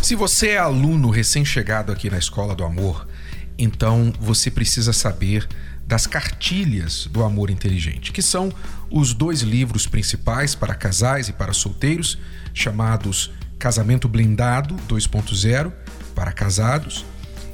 Se 0.00 0.14
você 0.14 0.52
é 0.52 0.56
aluno 0.56 1.10
recém-chegado 1.10 1.92
aqui 1.92 2.08
na 2.08 2.16
Escola 2.16 2.54
do 2.54 2.64
Amor, 2.64 3.06
então 3.58 4.10
você 4.18 4.50
precisa 4.50 4.94
saber 4.94 5.46
das 5.86 6.06
cartilhas 6.06 7.06
do 7.08 7.22
amor 7.22 7.50
inteligente, 7.50 8.10
que 8.10 8.22
são 8.22 8.50
os 8.90 9.12
dois 9.12 9.42
livros 9.42 9.86
principais 9.86 10.54
para 10.54 10.74
casais 10.74 11.28
e 11.28 11.34
para 11.34 11.52
solteiros, 11.52 12.16
chamados 12.54 13.30
Casamento 13.58 14.08
Blindado 14.08 14.76
2.0 14.88 15.70
para 16.14 16.32
casados 16.32 17.04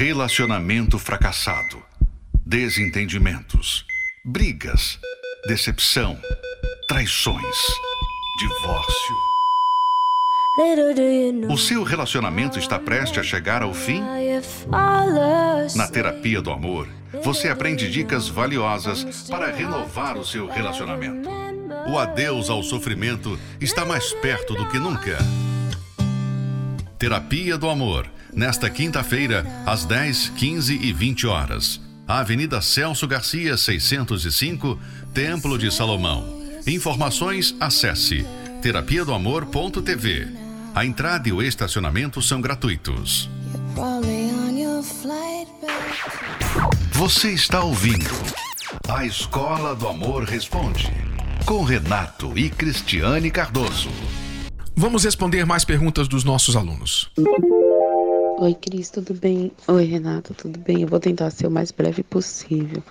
Relacionamento 0.00 0.98
fracassado, 0.98 1.82
desentendimentos, 2.46 3.84
brigas, 4.24 4.98
decepção, 5.46 6.18
traições, 6.88 7.56
divórcio. 8.38 9.16
O 11.52 11.58
seu 11.58 11.82
relacionamento 11.82 12.58
está 12.58 12.78
prestes 12.78 13.18
a 13.18 13.22
chegar 13.22 13.60
ao 13.60 13.74
fim? 13.74 14.02
Na 15.76 15.86
terapia 15.86 16.40
do 16.40 16.50
amor, 16.50 16.88
você 17.22 17.50
aprende 17.50 17.90
dicas 17.90 18.26
valiosas 18.26 19.28
para 19.28 19.52
renovar 19.52 20.16
o 20.16 20.24
seu 20.24 20.48
relacionamento. 20.48 21.28
O 21.92 21.98
adeus 21.98 22.48
ao 22.48 22.62
sofrimento 22.62 23.38
está 23.60 23.84
mais 23.84 24.14
perto 24.14 24.54
do 24.54 24.66
que 24.66 24.78
nunca. 24.78 25.18
Terapia 26.98 27.58
do 27.58 27.68
Amor 27.68 28.10
nesta 28.34 28.68
quinta-feira, 28.70 29.46
às 29.66 29.84
10, 29.84 30.30
15 30.30 30.74
e 30.74 30.92
20 30.92 31.26
horas. 31.26 31.80
Avenida 32.06 32.60
Celso 32.60 33.06
Garcia, 33.06 33.56
605, 33.56 34.78
Templo 35.14 35.56
de 35.56 35.70
Salomão. 35.72 36.40
Informações, 36.66 37.54
acesse 37.60 38.26
terapia 38.60 39.04
do 39.04 39.14
amor.tv 39.14 40.28
A 40.74 40.84
entrada 40.84 41.28
e 41.28 41.32
o 41.32 41.42
estacionamento 41.42 42.20
são 42.20 42.40
gratuitos. 42.40 43.28
Você 46.92 47.32
está 47.32 47.62
ouvindo 47.62 48.10
A 48.88 49.04
Escola 49.04 49.74
do 49.74 49.88
Amor 49.88 50.24
Responde, 50.24 50.90
com 51.46 51.62
Renato 51.62 52.36
e 52.36 52.50
Cristiane 52.50 53.30
Cardoso. 53.30 53.90
Vamos 54.76 55.04
responder 55.04 55.44
mais 55.44 55.64
perguntas 55.64 56.08
dos 56.08 56.24
nossos 56.24 56.56
alunos. 56.56 57.10
Oi, 58.42 58.54
Cris, 58.54 58.88
tudo 58.88 59.12
bem? 59.12 59.52
Oi, 59.68 59.84
Renato, 59.84 60.32
tudo 60.32 60.58
bem? 60.60 60.80
Eu 60.80 60.88
vou 60.88 60.98
tentar 60.98 61.30
ser 61.30 61.46
o 61.46 61.50
mais 61.50 61.70
breve 61.70 62.02
possível. 62.02 62.82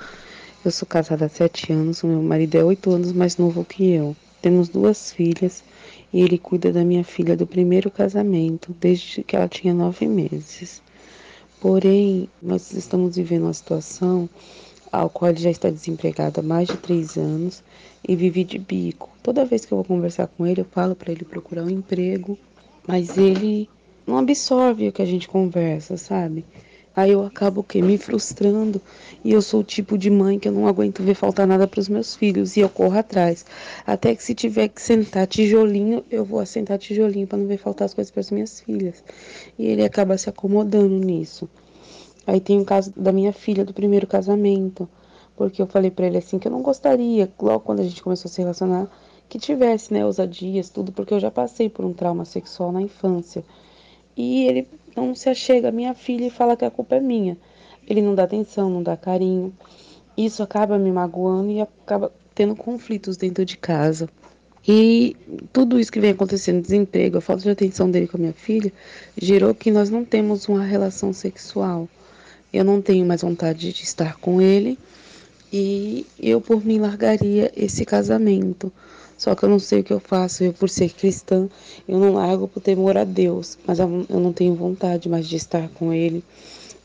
Eu 0.63 0.69
sou 0.69 0.87
casada 0.87 1.25
há 1.25 1.29
sete 1.29 1.73
anos, 1.73 2.03
o 2.03 2.07
meu 2.07 2.21
marido 2.21 2.55
é 2.55 2.63
oito 2.63 2.91
anos 2.91 3.11
mais 3.11 3.35
novo 3.35 3.65
que 3.65 3.89
eu. 3.89 4.15
Temos 4.43 4.69
duas 4.69 5.11
filhas 5.11 5.63
e 6.13 6.21
ele 6.21 6.37
cuida 6.37 6.71
da 6.71 6.85
minha 6.85 7.03
filha 7.03 7.35
do 7.35 7.47
primeiro 7.47 7.89
casamento, 7.89 8.75
desde 8.79 9.23
que 9.23 9.35
ela 9.35 9.47
tinha 9.47 9.73
nove 9.73 10.07
meses. 10.07 10.83
Porém, 11.59 12.29
nós 12.39 12.71
estamos 12.71 13.15
vivendo 13.15 13.45
uma 13.45 13.53
situação 13.53 14.29
ao 14.91 15.09
qual 15.09 15.31
ele 15.31 15.41
já 15.41 15.49
está 15.49 15.71
desempregado 15.71 16.41
há 16.41 16.43
mais 16.43 16.67
de 16.67 16.77
três 16.77 17.17
anos 17.17 17.63
e 18.07 18.15
vive 18.15 18.43
de 18.43 18.59
bico. 18.59 19.09
Toda 19.23 19.45
vez 19.45 19.65
que 19.65 19.71
eu 19.71 19.77
vou 19.79 19.85
conversar 19.85 20.27
com 20.27 20.45
ele, 20.45 20.61
eu 20.61 20.65
falo 20.65 20.95
para 20.95 21.11
ele 21.11 21.25
procurar 21.25 21.63
um 21.63 21.71
emprego, 21.71 22.37
mas 22.87 23.17
ele 23.17 23.67
não 24.09 24.17
absorve 24.17 24.87
o 24.87 24.91
que 24.91 25.01
a 25.01 25.05
gente 25.05 25.27
conversa, 25.27 25.95
sabe? 25.95 26.43
Aí 26.95 27.11
eu 27.11 27.23
acabo 27.23 27.61
o 27.61 27.63
quê? 27.63 27.81
Me 27.81 27.97
frustrando. 27.97 28.81
E 29.23 29.31
eu 29.31 29.41
sou 29.41 29.61
o 29.61 29.63
tipo 29.63 29.97
de 29.97 30.09
mãe 30.09 30.39
que 30.39 30.47
eu 30.47 30.51
não 30.51 30.67
aguento 30.67 31.03
ver 31.03 31.13
faltar 31.13 31.47
nada 31.47 31.67
para 31.67 31.79
os 31.79 31.87
meus 31.87 32.15
filhos. 32.15 32.57
E 32.57 32.59
eu 32.59 32.67
corro 32.67 32.97
atrás. 32.97 33.45
Até 33.85 34.15
que 34.15 34.23
se 34.23 34.33
tiver 34.33 34.67
que 34.67 34.81
sentar 34.81 35.27
tijolinho, 35.27 36.03
eu 36.09 36.25
vou 36.25 36.39
assentar 36.39 36.77
tijolinho 36.77 37.27
para 37.27 37.37
não 37.37 37.47
ver 37.47 37.57
faltar 37.57 37.85
as 37.85 37.93
coisas 37.93 38.11
para 38.11 38.21
as 38.21 38.31
minhas 38.31 38.59
filhas. 38.59 39.03
E 39.57 39.67
ele 39.67 39.83
acaba 39.83 40.17
se 40.17 40.27
acomodando 40.27 40.95
nisso. 40.95 41.47
Aí 42.25 42.41
tem 42.41 42.59
o 42.59 42.65
caso 42.65 42.91
da 42.97 43.11
minha 43.11 43.31
filha 43.31 43.63
do 43.63 43.73
primeiro 43.73 44.07
casamento. 44.07 44.89
Porque 45.37 45.61
eu 45.61 45.67
falei 45.67 45.91
para 45.91 46.07
ele 46.07 46.17
assim 46.17 46.37
que 46.37 46.47
eu 46.47 46.51
não 46.51 46.61
gostaria, 46.61 47.31
logo 47.39 47.61
quando 47.61 47.79
a 47.79 47.83
gente 47.83 48.03
começou 48.03 48.27
a 48.27 48.31
se 48.31 48.41
relacionar, 48.41 48.89
que 49.29 49.39
tivesse, 49.39 49.93
né, 49.93 50.05
ousadias, 50.05 50.69
tudo, 50.69 50.91
porque 50.91 51.13
eu 51.13 51.19
já 51.19 51.31
passei 51.31 51.69
por 51.69 51.85
um 51.85 51.93
trauma 51.93 52.25
sexual 52.25 52.73
na 52.73 52.81
infância. 52.81 53.45
E 54.19 54.43
ele 54.43 54.67
não 54.97 55.15
se 55.15 55.29
achega 55.29 55.69
à 55.69 55.71
minha 55.71 55.93
filha 55.93 56.25
e 56.25 56.29
fala 56.29 56.57
que 56.57 56.65
a 56.65 56.69
culpa 56.69 56.95
é 56.95 56.99
minha. 56.99 57.38
Ele 57.88 58.01
não 58.01 58.13
dá 58.13 58.23
atenção, 58.23 58.69
não 58.69 58.83
dá 58.83 58.97
carinho. 58.97 59.53
Isso 60.17 60.43
acaba 60.43 60.77
me 60.77 60.91
magoando 60.91 61.49
e 61.49 61.61
acaba 61.61 62.11
tendo 62.35 62.53
conflitos 62.53 63.15
dentro 63.15 63.45
de 63.45 63.55
casa. 63.55 64.09
E 64.67 65.15
tudo 65.53 65.79
isso 65.79 65.89
que 65.89 66.01
vem 66.01 66.11
acontecendo, 66.11 66.61
desemprego, 66.61 67.17
a 67.17 67.21
falta 67.21 67.43
de 67.43 67.49
atenção 67.49 67.89
dele 67.89 68.09
com 68.09 68.17
a 68.17 68.19
minha 68.19 68.33
filha, 68.33 68.73
gerou 69.15 69.55
que 69.55 69.71
nós 69.71 69.89
não 69.89 70.03
temos 70.03 70.49
uma 70.49 70.65
relação 70.65 71.13
sexual. 71.13 71.88
Eu 72.51 72.65
não 72.65 72.81
tenho 72.81 73.05
mais 73.05 73.21
vontade 73.21 73.71
de 73.71 73.83
estar 73.83 74.17
com 74.17 74.41
ele 74.41 74.77
e 75.51 76.05
eu, 76.19 76.41
por 76.41 76.65
mim, 76.65 76.77
largaria 76.77 77.53
esse 77.55 77.85
casamento. 77.85 78.69
Só 79.19 79.35
que 79.35 79.43
eu 79.43 79.49
não 79.49 79.59
sei 79.59 79.81
o 79.81 79.83
que 79.83 79.91
eu 79.91 79.99
faço. 79.99 80.45
Eu, 80.45 80.53
por 80.53 80.69
ser 80.69 80.93
cristã, 80.93 81.49
eu 81.85 81.99
não 81.99 82.13
largo 82.13 82.47
por 82.47 82.61
temor 82.61 82.97
a 82.97 83.03
Deus. 83.03 83.57
Mas 83.67 83.77
eu 83.77 83.88
não 83.88 84.31
tenho 84.31 84.55
vontade 84.55 85.09
mais 85.09 85.27
de 85.27 85.35
estar 85.35 85.67
com 85.75 85.93
Ele, 85.93 86.23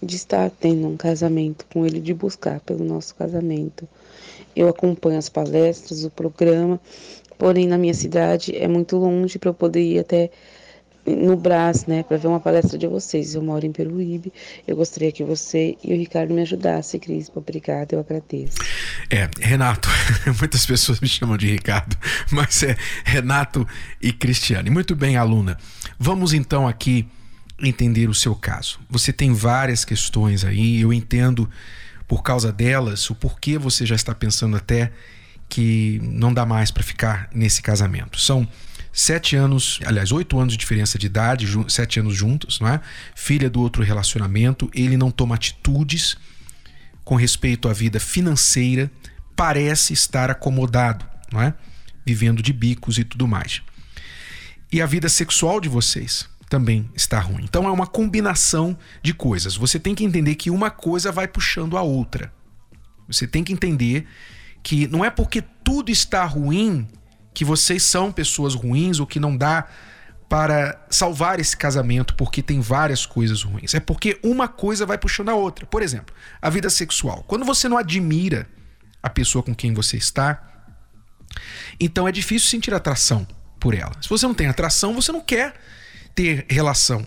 de 0.02 0.16
estar 0.16 0.50
tendo 0.50 0.88
um 0.88 0.96
casamento 0.96 1.64
com 1.72 1.86
Ele, 1.86 2.00
de 2.00 2.12
buscar 2.12 2.58
pelo 2.60 2.84
nosso 2.84 3.14
casamento. 3.14 3.88
Eu 4.54 4.68
acompanho 4.68 5.16
as 5.16 5.28
palestras, 5.28 6.04
o 6.04 6.10
programa, 6.10 6.80
porém 7.38 7.68
na 7.68 7.78
minha 7.78 7.94
cidade 7.94 8.56
é 8.56 8.66
muito 8.66 8.96
longe 8.96 9.38
para 9.38 9.50
eu 9.50 9.54
poder 9.54 9.82
ir 9.82 10.00
até 10.00 10.28
no 11.06 11.36
Brás, 11.36 11.86
né, 11.86 12.02
para 12.02 12.16
ver 12.16 12.28
uma 12.28 12.40
palestra 12.40 12.78
de 12.78 12.86
vocês. 12.86 13.34
Eu 13.34 13.42
moro 13.42 13.64
em 13.64 13.72
Peruíbe. 13.72 14.32
Eu 14.66 14.76
gostaria 14.76 15.12
que 15.12 15.22
você 15.22 15.76
e 15.82 15.92
o 15.92 15.96
Ricardo 15.96 16.32
me 16.32 16.42
ajudassem, 16.42 16.98
Cris. 16.98 17.30
Obrigada, 17.34 17.94
eu 17.94 18.00
agradeço. 18.00 18.56
É, 19.10 19.28
Renato, 19.40 19.88
muitas 20.38 20.64
pessoas 20.64 21.00
me 21.00 21.08
chamam 21.08 21.36
de 21.36 21.50
Ricardo, 21.50 21.96
mas 22.32 22.62
é 22.62 22.76
Renato 23.04 23.66
e 24.00 24.12
Cristiane. 24.12 24.70
Muito 24.70 24.96
bem, 24.96 25.16
aluna. 25.16 25.58
Vamos 25.98 26.32
então 26.32 26.66
aqui 26.66 27.06
entender 27.62 28.08
o 28.08 28.14
seu 28.14 28.34
caso. 28.34 28.80
Você 28.90 29.12
tem 29.12 29.32
várias 29.32 29.84
questões 29.84 30.44
aí, 30.44 30.80
eu 30.80 30.92
entendo 30.92 31.48
por 32.06 32.22
causa 32.22 32.52
delas 32.52 33.08
o 33.10 33.14
porquê 33.14 33.58
você 33.58 33.86
já 33.86 33.94
está 33.94 34.14
pensando 34.14 34.56
até 34.56 34.92
que 35.48 36.00
não 36.02 36.32
dá 36.32 36.44
mais 36.44 36.70
para 36.70 36.82
ficar 36.82 37.28
nesse 37.32 37.62
casamento. 37.62 38.20
São 38.20 38.46
sete 38.94 39.34
anos, 39.34 39.80
aliás, 39.84 40.12
oito 40.12 40.38
anos 40.38 40.54
de 40.54 40.58
diferença 40.58 40.96
de 40.96 41.06
idade, 41.06 41.48
sete 41.68 41.98
anos 41.98 42.14
juntos, 42.14 42.60
não 42.60 42.68
é? 42.68 42.80
Filha 43.16 43.50
do 43.50 43.60
outro 43.60 43.82
relacionamento, 43.82 44.70
ele 44.72 44.96
não 44.96 45.10
toma 45.10 45.34
atitudes 45.34 46.16
com 47.04 47.16
respeito 47.16 47.68
à 47.68 47.72
vida 47.72 47.98
financeira, 47.98 48.90
parece 49.34 49.92
estar 49.92 50.30
acomodado, 50.30 51.04
não 51.32 51.42
é? 51.42 51.52
Vivendo 52.06 52.40
de 52.40 52.52
bicos 52.52 52.96
e 52.96 53.04
tudo 53.04 53.26
mais. 53.26 53.60
E 54.70 54.80
a 54.80 54.86
vida 54.86 55.08
sexual 55.08 55.60
de 55.60 55.68
vocês 55.68 56.28
também 56.48 56.88
está 56.94 57.18
ruim. 57.18 57.42
Então 57.42 57.66
é 57.66 57.70
uma 57.70 57.86
combinação 57.86 58.78
de 59.02 59.12
coisas. 59.12 59.56
Você 59.56 59.78
tem 59.78 59.94
que 59.94 60.04
entender 60.04 60.36
que 60.36 60.50
uma 60.50 60.70
coisa 60.70 61.10
vai 61.10 61.26
puxando 61.26 61.76
a 61.76 61.82
outra. 61.82 62.32
Você 63.08 63.26
tem 63.26 63.42
que 63.42 63.52
entender 63.52 64.06
que 64.62 64.86
não 64.86 65.04
é 65.04 65.10
porque 65.10 65.42
tudo 65.42 65.90
está 65.90 66.24
ruim 66.24 66.86
que 67.34 67.44
vocês 67.44 67.82
são 67.82 68.12
pessoas 68.12 68.54
ruins 68.54 69.00
ou 69.00 69.06
que 69.06 69.20
não 69.20 69.36
dá 69.36 69.66
para 70.28 70.80
salvar 70.88 71.38
esse 71.38 71.56
casamento 71.56 72.14
porque 72.14 72.42
tem 72.42 72.60
várias 72.60 73.04
coisas 73.04 73.42
ruins. 73.42 73.74
É 73.74 73.80
porque 73.80 74.18
uma 74.22 74.48
coisa 74.48 74.86
vai 74.86 74.96
puxando 74.96 75.28
a 75.28 75.34
outra. 75.34 75.66
Por 75.66 75.82
exemplo, 75.82 76.14
a 76.40 76.48
vida 76.48 76.70
sexual. 76.70 77.24
Quando 77.26 77.44
você 77.44 77.68
não 77.68 77.76
admira 77.76 78.48
a 79.02 79.10
pessoa 79.10 79.42
com 79.42 79.54
quem 79.54 79.74
você 79.74 79.96
está, 79.96 80.42
então 81.78 82.08
é 82.08 82.12
difícil 82.12 82.48
sentir 82.48 82.72
atração 82.72 83.26
por 83.60 83.74
ela. 83.74 83.92
Se 84.00 84.08
você 84.08 84.26
não 84.26 84.34
tem 84.34 84.46
atração, 84.46 84.94
você 84.94 85.12
não 85.12 85.20
quer 85.20 85.54
ter 86.14 86.46
relação 86.48 87.06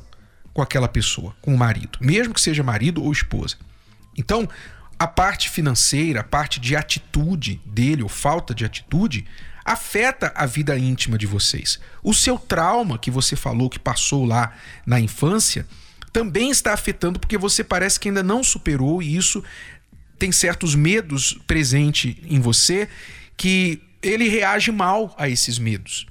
com 0.53 0.61
aquela 0.61 0.87
pessoa, 0.87 1.35
com 1.41 1.53
o 1.53 1.57
marido, 1.57 1.99
mesmo 2.01 2.33
que 2.33 2.41
seja 2.41 2.63
marido 2.63 3.03
ou 3.03 3.11
esposa. 3.11 3.55
Então, 4.17 4.47
a 4.97 5.07
parte 5.07 5.49
financeira, 5.49 6.21
a 6.21 6.23
parte 6.23 6.59
de 6.59 6.75
atitude 6.75 7.61
dele 7.65 8.01
ou 8.01 8.09
falta 8.09 8.55
de 8.55 8.65
atitude, 8.65 9.25
afeta 9.67 10.31
a 10.33 10.45
vida 10.45 10.79
íntima 10.79 11.17
de 11.17 11.27
vocês. 11.27 11.77
O 12.01 12.13
seu 12.13 12.39
trauma 12.39 12.97
que 12.97 13.11
você 13.11 13.35
falou 13.35 13.69
que 13.69 13.77
passou 13.77 14.25
lá 14.25 14.55
na 14.85 14.97
infância 14.97 15.67
também 16.13 16.49
está 16.49 16.73
afetando 16.73 17.19
porque 17.19 17.37
você 17.37 17.65
parece 17.65 17.99
que 17.99 18.07
ainda 18.07 18.23
não 18.23 18.41
superou 18.41 19.03
e 19.03 19.17
isso 19.17 19.43
tem 20.17 20.31
certos 20.31 20.73
medos 20.73 21.37
presente 21.45 22.23
em 22.29 22.39
você 22.39 22.87
que 23.35 23.81
ele 24.01 24.29
reage 24.29 24.71
mal 24.71 25.13
a 25.17 25.27
esses 25.27 25.59
medos. 25.59 26.07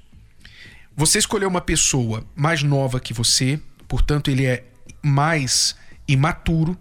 Você 0.95 1.19
escolheu 1.19 1.49
uma 1.49 1.63
pessoa 1.63 2.27
mais 2.37 2.63
nova 2.63 3.01
que 3.01 3.15
você, 3.15 3.59
portanto 3.89 4.31
ele 4.31 4.45
é 4.45 4.65
mais 5.03 5.75
imaturo 6.07 6.77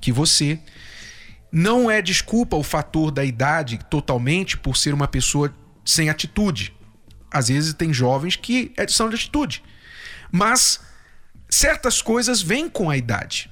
que 0.00 0.12
você. 0.12 0.60
Não 1.50 1.90
é 1.90 2.00
desculpa 2.00 2.56
o 2.56 2.62
fator 2.62 3.10
da 3.10 3.24
idade 3.24 3.80
totalmente 3.90 4.56
por 4.56 4.76
ser 4.76 4.94
uma 4.94 5.08
pessoa 5.08 5.52
sem 5.84 6.08
atitude. 6.08 6.74
Às 7.30 7.48
vezes 7.48 7.74
tem 7.74 7.92
jovens 7.92 8.36
que 8.36 8.72
é 8.76 8.86
são 8.88 9.08
de 9.08 9.14
atitude. 9.14 9.62
Mas 10.32 10.80
certas 11.48 12.00
coisas 12.00 12.42
vêm 12.42 12.68
com 12.68 12.90
a 12.90 12.96
idade. 12.96 13.50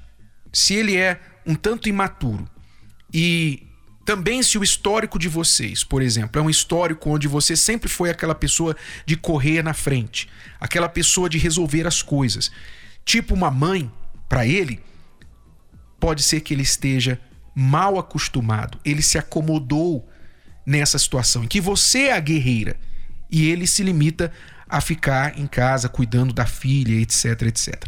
Se 0.52 0.74
ele 0.74 0.96
é 0.96 1.20
um 1.46 1.54
tanto 1.54 1.88
imaturo 1.88 2.48
e 3.12 3.66
também 4.04 4.42
se 4.42 4.56
o 4.56 4.62
histórico 4.62 5.18
de 5.18 5.28
vocês, 5.28 5.84
por 5.84 6.00
exemplo, 6.00 6.40
é 6.40 6.42
um 6.42 6.48
histórico 6.48 7.10
onde 7.10 7.28
você 7.28 7.54
sempre 7.54 7.90
foi 7.90 8.08
aquela 8.08 8.34
pessoa 8.34 8.74
de 9.04 9.16
correr 9.16 9.62
na 9.62 9.74
frente, 9.74 10.30
aquela 10.58 10.88
pessoa 10.88 11.28
de 11.28 11.36
resolver 11.36 11.86
as 11.86 12.00
coisas, 12.00 12.50
tipo 13.04 13.34
uma 13.34 13.50
mãe, 13.50 13.92
para 14.28 14.46
ele, 14.46 14.82
pode 16.00 16.22
ser 16.22 16.40
que 16.40 16.54
ele 16.54 16.62
esteja 16.62 17.20
mal 17.54 17.98
acostumado, 17.98 18.78
ele 18.84 19.02
se 19.02 19.18
acomodou 19.18 20.08
nessa 20.68 20.98
situação, 20.98 21.44
em 21.44 21.48
que 21.48 21.62
você 21.62 22.08
é 22.08 22.12
a 22.12 22.20
guerreira 22.20 22.76
e 23.30 23.48
ele 23.48 23.66
se 23.66 23.82
limita 23.82 24.30
a 24.68 24.82
ficar 24.82 25.38
em 25.38 25.46
casa 25.46 25.88
cuidando 25.88 26.34
da 26.34 26.44
filha, 26.44 27.00
etc, 27.00 27.42
etc. 27.42 27.84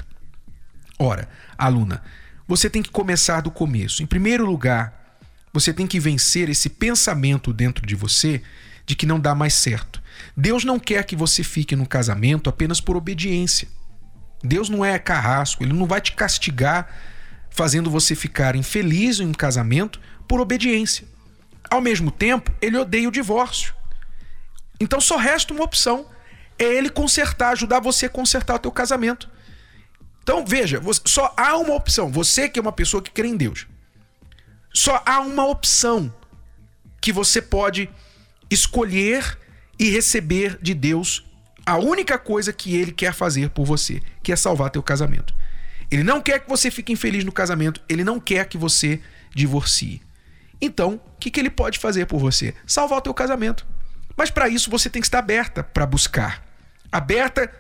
Ora, 0.99 1.29
aluna, 1.59 2.03
você 2.49 2.71
tem 2.71 2.83
que 2.83 2.91
começar 2.91 3.43
do 3.43 3.51
começo. 3.51 4.03
Em 4.03 4.07
primeiro 4.07 4.47
lugar, 4.47 5.19
você 5.53 5.75
tem 5.75 5.87
que 5.87 6.01
vencer 6.01 6.49
esse 6.49 6.71
pensamento 6.71 7.53
dentro 7.53 7.87
de 7.87 7.95
você 7.95 8.41
de 8.87 8.95
que 8.95 9.05
não 9.05 9.21
dá 9.21 9.35
mais 9.35 9.53
certo. 9.53 10.03
Deus 10.35 10.65
não 10.65 10.79
quer 10.79 11.05
que 11.05 11.15
você 11.15 11.45
fique 11.45 11.77
no 11.77 11.87
casamento 11.87 12.49
apenas 12.49 12.81
por 12.81 12.97
obediência. 12.97 13.69
Deus 14.43 14.71
não 14.71 14.83
é 14.83 14.99
carrasco, 14.99 15.63
ele 15.63 15.75
não 15.75 15.85
vai 15.85 16.01
te 16.01 16.13
castigar 16.13 16.89
fazendo 17.51 17.91
você 17.91 18.15
ficar 18.15 18.57
infeliz 18.57 19.21
em 19.21 19.27
um 19.27 19.35
casamento 19.35 20.01
por 20.27 20.41
obediência. 20.41 21.10
Ao 21.71 21.81
mesmo 21.81 22.11
tempo, 22.11 22.53
ele 22.61 22.77
odeia 22.77 23.09
o 23.09 23.13
divórcio. 23.13 23.73
Então 24.81 25.01
só 25.01 25.17
resta 25.17 25.55
uma 25.55 25.63
opção: 25.63 26.07
é 26.59 26.65
ele 26.65 26.91
consertar, 26.91 27.51
ajudar 27.53 27.81
você 27.81 28.07
a 28.07 28.11
consertar 28.11 28.57
o 28.57 28.59
teu 28.59 28.73
casamento. 28.73 29.31
Então, 30.23 30.45
veja, 30.45 30.81
só 31.07 31.33
há 31.37 31.57
uma 31.57 31.75
opção. 31.75 32.11
Você 32.11 32.49
que 32.49 32.59
é 32.59 32.63
uma 32.63 32.73
pessoa 32.73 33.03
que 33.03 33.11
crê 33.11 33.29
em 33.29 33.37
Deus. 33.37 33.67
Só 34.73 35.03
há 35.05 35.21
uma 35.21 35.47
opção 35.47 36.13
que 37.01 37.13
você 37.13 37.41
pode 37.41 37.91
escolher 38.51 39.39
e 39.79 39.91
receber 39.91 40.59
de 40.61 40.75
Deus 40.75 41.25
a 41.65 41.77
única 41.79 42.19
coisa 42.19 42.53
que 42.53 42.77
ele 42.77 42.93
quer 42.93 43.13
fazer 43.13 43.51
por 43.51 43.65
você, 43.65 44.03
que 44.23 44.33
é 44.33 44.37
salvar 44.37 44.71
teu 44.71 44.83
casamento. 44.83 45.35
Ele 45.91 46.03
não 46.05 46.21
quer 46.21 46.41
que 46.41 46.49
você 46.49 46.71
fique 46.71 46.93
infeliz 46.93 47.25
no 47.25 47.33
casamento, 47.33 47.81
ele 47.89 48.05
não 48.05 48.21
quer 48.21 48.47
que 48.47 48.59
você 48.59 49.01
divorcie. 49.35 50.01
Então, 50.61 50.95
o 50.95 51.19
que, 51.19 51.31
que 51.31 51.41
ele 51.41 51.51
pode 51.51 51.79
fazer 51.79 52.07
por 52.07 52.19
você? 52.19 52.55
Salvar 52.67 52.99
o 52.99 53.03
teu 53.03 53.15
casamento. 53.15 53.67
Mas 54.17 54.31
para 54.31 54.49
isso 54.49 54.71
você 54.71 54.91
tem 54.91 55.01
que 55.01 55.07
estar 55.07 55.19
aberta 55.19 55.63
para 55.63 55.87
buscar. 55.87 56.45
Aberta 56.93 57.51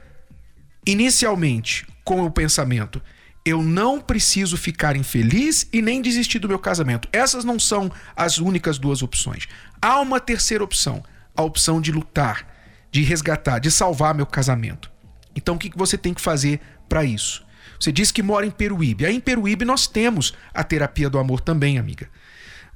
inicialmente 0.87 1.87
com 2.05 2.23
o 2.25 2.31
pensamento: 2.31 3.01
eu 3.45 3.63
não 3.63 4.01
preciso 4.01 4.57
ficar 4.57 4.97
infeliz 4.97 5.67
e 5.73 5.81
nem 5.81 6.03
desistir 6.03 6.39
do 6.39 6.49
meu 6.49 6.59
casamento. 6.59 7.09
Essas 7.13 7.45
não 7.45 7.59
são 7.59 7.91
as 8.15 8.39
únicas 8.39 8.79
duas 8.79 9.03
opções. 9.03 9.49
Há 9.81 10.01
uma 10.01 10.21
terceira 10.21 10.63
opção, 10.63 11.03
a 11.35 11.43
opção 11.43 11.81
de 11.81 11.91
lutar, 11.91 12.47
de 12.91 13.03
resgatar, 13.03 13.59
de 13.59 13.71
salvar 13.71 14.15
meu 14.15 14.27
casamento. 14.27 14.91
Então 15.35 15.55
o 15.55 15.59
que 15.59 15.71
você 15.75 15.97
tem 15.97 16.13
que 16.13 16.21
fazer 16.21 16.61
para 16.89 17.05
isso? 17.05 17.45
Você 17.79 17.91
diz 17.91 18.13
que 18.13 18.23
mora 18.23 18.45
em 18.45 18.51
Peruíbe. 18.51 19.07
Aí 19.07 19.17
em 19.17 19.21
Peruíbe 19.21 19.65
nós 19.65 19.87
temos 19.87 20.35
a 20.53 20.63
terapia 20.63 21.09
do 21.09 21.19
amor 21.19 21.41
também, 21.41 21.79
amiga. 21.79 22.11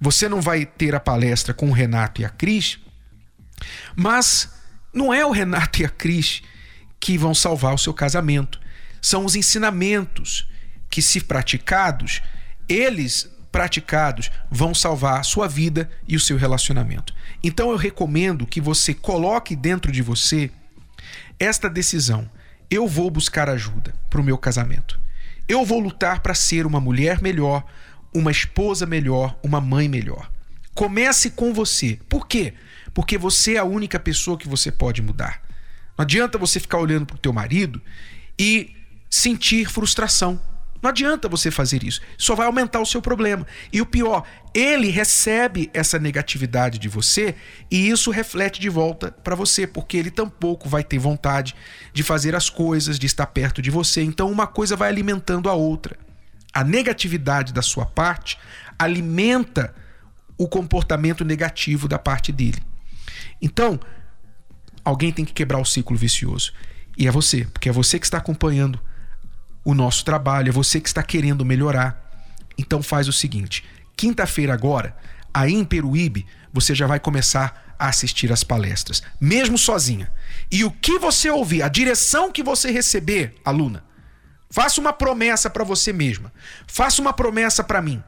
Você 0.00 0.28
não 0.28 0.40
vai 0.40 0.66
ter 0.66 0.94
a 0.94 1.00
palestra 1.00 1.54
com 1.54 1.68
o 1.68 1.72
Renato 1.72 2.20
e 2.20 2.24
a 2.24 2.28
Cris, 2.28 2.78
mas 3.94 4.50
não 4.92 5.12
é 5.12 5.24
o 5.24 5.30
Renato 5.30 5.82
e 5.82 5.84
a 5.84 5.88
Cris 5.88 6.42
que 7.00 7.18
vão 7.18 7.34
salvar 7.34 7.74
o 7.74 7.78
seu 7.78 7.92
casamento. 7.94 8.60
São 9.00 9.24
os 9.24 9.36
ensinamentos 9.36 10.48
que, 10.90 11.02
se 11.02 11.20
praticados, 11.20 12.22
eles 12.68 13.30
praticados 13.52 14.30
vão 14.50 14.74
salvar 14.74 15.20
a 15.20 15.22
sua 15.22 15.46
vida 15.46 15.88
e 16.08 16.16
o 16.16 16.20
seu 16.20 16.36
relacionamento. 16.36 17.14
Então 17.42 17.70
eu 17.70 17.76
recomendo 17.76 18.46
que 18.46 18.60
você 18.60 18.92
coloque 18.92 19.54
dentro 19.54 19.92
de 19.92 20.02
você 20.02 20.50
esta 21.38 21.68
decisão 21.68 22.28
eu 22.70 22.88
vou 22.88 23.10
buscar 23.10 23.48
ajuda 23.48 23.94
para 24.10 24.20
o 24.20 24.24
meu 24.24 24.38
casamento. 24.38 24.98
Eu 25.46 25.64
vou 25.64 25.78
lutar 25.78 26.20
para 26.20 26.34
ser 26.34 26.66
uma 26.66 26.80
mulher 26.80 27.20
melhor, 27.20 27.64
uma 28.14 28.30
esposa 28.30 28.86
melhor, 28.86 29.36
uma 29.42 29.60
mãe 29.60 29.88
melhor. 29.88 30.30
Comece 30.74 31.30
com 31.30 31.52
você. 31.52 31.98
Por 32.08 32.26
quê? 32.26 32.54
Porque 32.92 33.18
você 33.18 33.54
é 33.54 33.58
a 33.58 33.64
única 33.64 33.98
pessoa 33.98 34.38
que 34.38 34.48
você 34.48 34.70
pode 34.70 35.02
mudar. 35.02 35.42
Não 35.98 36.02
adianta 36.02 36.38
você 36.38 36.60
ficar 36.60 36.78
olhando 36.78 37.06
para 37.06 37.16
o 37.16 37.18
teu 37.18 37.32
marido 37.32 37.80
e 38.38 38.74
sentir 39.10 39.68
frustração. 39.68 40.40
Não 40.82 40.90
adianta 40.90 41.28
você 41.28 41.50
fazer 41.50 41.82
isso. 41.82 42.02
Só 42.18 42.34
vai 42.34 42.46
aumentar 42.46 42.78
o 42.78 42.84
seu 42.84 43.00
problema. 43.00 43.46
E 43.72 43.80
o 43.80 43.86
pior, 43.86 44.22
ele 44.52 44.90
recebe 44.90 45.70
essa 45.72 45.98
negatividade 45.98 46.78
de 46.78 46.88
você 46.88 47.34
e 47.70 47.88
isso 47.88 48.10
reflete 48.10 48.60
de 48.60 48.68
volta 48.68 49.10
para 49.10 49.34
você, 49.34 49.66
porque 49.66 49.96
ele 49.96 50.10
tampouco 50.10 50.68
vai 50.68 50.84
ter 50.84 50.98
vontade 50.98 51.54
de 51.92 52.02
fazer 52.02 52.34
as 52.34 52.50
coisas, 52.50 52.98
de 52.98 53.06
estar 53.06 53.26
perto 53.26 53.62
de 53.62 53.70
você. 53.70 54.02
Então 54.02 54.30
uma 54.30 54.46
coisa 54.46 54.76
vai 54.76 54.90
alimentando 54.90 55.48
a 55.48 55.54
outra. 55.54 55.96
A 56.54 56.62
negatividade 56.62 57.52
da 57.52 57.62
sua 57.62 57.84
parte 57.84 58.38
alimenta 58.78 59.74
o 60.38 60.48
comportamento 60.48 61.24
negativo 61.24 61.88
da 61.88 61.98
parte 61.98 62.30
dele. 62.30 62.62
Então, 63.42 63.78
alguém 64.84 65.12
tem 65.12 65.24
que 65.24 65.32
quebrar 65.32 65.58
o 65.58 65.64
ciclo 65.64 65.96
vicioso. 65.96 66.52
E 66.96 67.08
é 67.08 67.10
você, 67.10 67.44
porque 67.44 67.68
é 67.68 67.72
você 67.72 67.98
que 67.98 68.06
está 68.06 68.18
acompanhando 68.18 68.80
o 69.64 69.74
nosso 69.74 70.04
trabalho, 70.04 70.50
é 70.50 70.52
você 70.52 70.80
que 70.80 70.88
está 70.88 71.02
querendo 71.02 71.44
melhorar. 71.44 72.00
Então 72.56 72.82
faz 72.82 73.08
o 73.08 73.12
seguinte: 73.12 73.64
quinta-feira 73.96 74.52
agora, 74.52 74.96
aí 75.32 75.52
em 75.52 75.64
Peruíbe, 75.64 76.26
você 76.52 76.74
já 76.74 76.86
vai 76.86 77.00
começar 77.00 77.74
a 77.76 77.88
assistir 77.88 78.32
as 78.32 78.44
palestras, 78.44 79.02
mesmo 79.20 79.58
sozinha. 79.58 80.12
E 80.50 80.64
o 80.64 80.70
que 80.70 80.98
você 80.98 81.28
ouvir, 81.28 81.62
a 81.62 81.68
direção 81.68 82.30
que 82.30 82.42
você 82.42 82.70
receber, 82.70 83.34
aluna, 83.44 83.84
faça 84.54 84.80
uma 84.80 84.92
promessa 84.92 85.50
para 85.50 85.64
você 85.64 85.92
mesma. 85.92 86.32
Faça 86.68 87.02
uma 87.02 87.12
promessa 87.12 87.64
para 87.64 87.82
mim. 87.82 88.00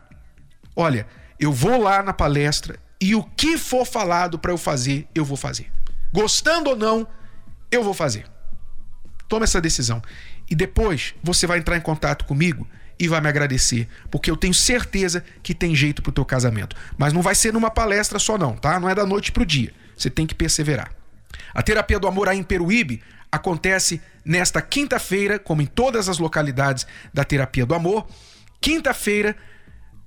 Olha, 0.76 1.04
eu 1.40 1.52
vou 1.52 1.82
lá 1.82 2.04
na 2.04 2.12
palestra 2.12 2.78
e 3.00 3.16
o 3.16 3.24
que 3.24 3.58
for 3.58 3.84
falado 3.84 4.38
para 4.38 4.52
eu 4.52 4.56
fazer, 4.56 5.08
eu 5.12 5.24
vou 5.24 5.36
fazer. 5.36 5.72
Gostando 6.12 6.70
ou 6.70 6.76
não, 6.76 7.04
eu 7.68 7.82
vou 7.82 7.92
fazer. 7.92 8.26
Toma 9.28 9.42
essa 9.42 9.60
decisão. 9.60 10.00
E 10.48 10.54
depois 10.54 11.16
você 11.20 11.48
vai 11.48 11.58
entrar 11.58 11.76
em 11.78 11.80
contato 11.80 12.24
comigo 12.24 12.64
e 12.96 13.08
vai 13.08 13.20
me 13.20 13.28
agradecer, 13.28 13.88
porque 14.08 14.30
eu 14.30 14.36
tenho 14.36 14.54
certeza 14.54 15.24
que 15.42 15.52
tem 15.52 15.74
jeito 15.74 16.00
pro 16.00 16.12
teu 16.12 16.24
casamento. 16.24 16.76
Mas 16.96 17.12
não 17.12 17.22
vai 17.22 17.34
ser 17.34 17.52
numa 17.52 17.72
palestra 17.72 18.20
só 18.20 18.38
não, 18.38 18.54
tá? 18.54 18.78
Não 18.78 18.88
é 18.88 18.94
da 18.94 19.04
noite 19.04 19.32
pro 19.32 19.44
dia. 19.44 19.74
Você 19.96 20.08
tem 20.08 20.28
que 20.28 20.34
perseverar. 20.34 20.92
A 21.52 21.60
terapia 21.60 21.98
do 21.98 22.06
amor 22.06 22.28
aí 22.28 22.38
em 22.38 22.44
Peruíbe 22.44 23.02
acontece 23.36 24.00
nesta 24.24 24.60
quinta-feira, 24.60 25.38
como 25.38 25.62
em 25.62 25.66
todas 25.66 26.08
as 26.08 26.18
localidades 26.18 26.86
da 27.14 27.24
terapia 27.24 27.64
do 27.64 27.74
amor, 27.74 28.06
quinta-feira 28.60 29.36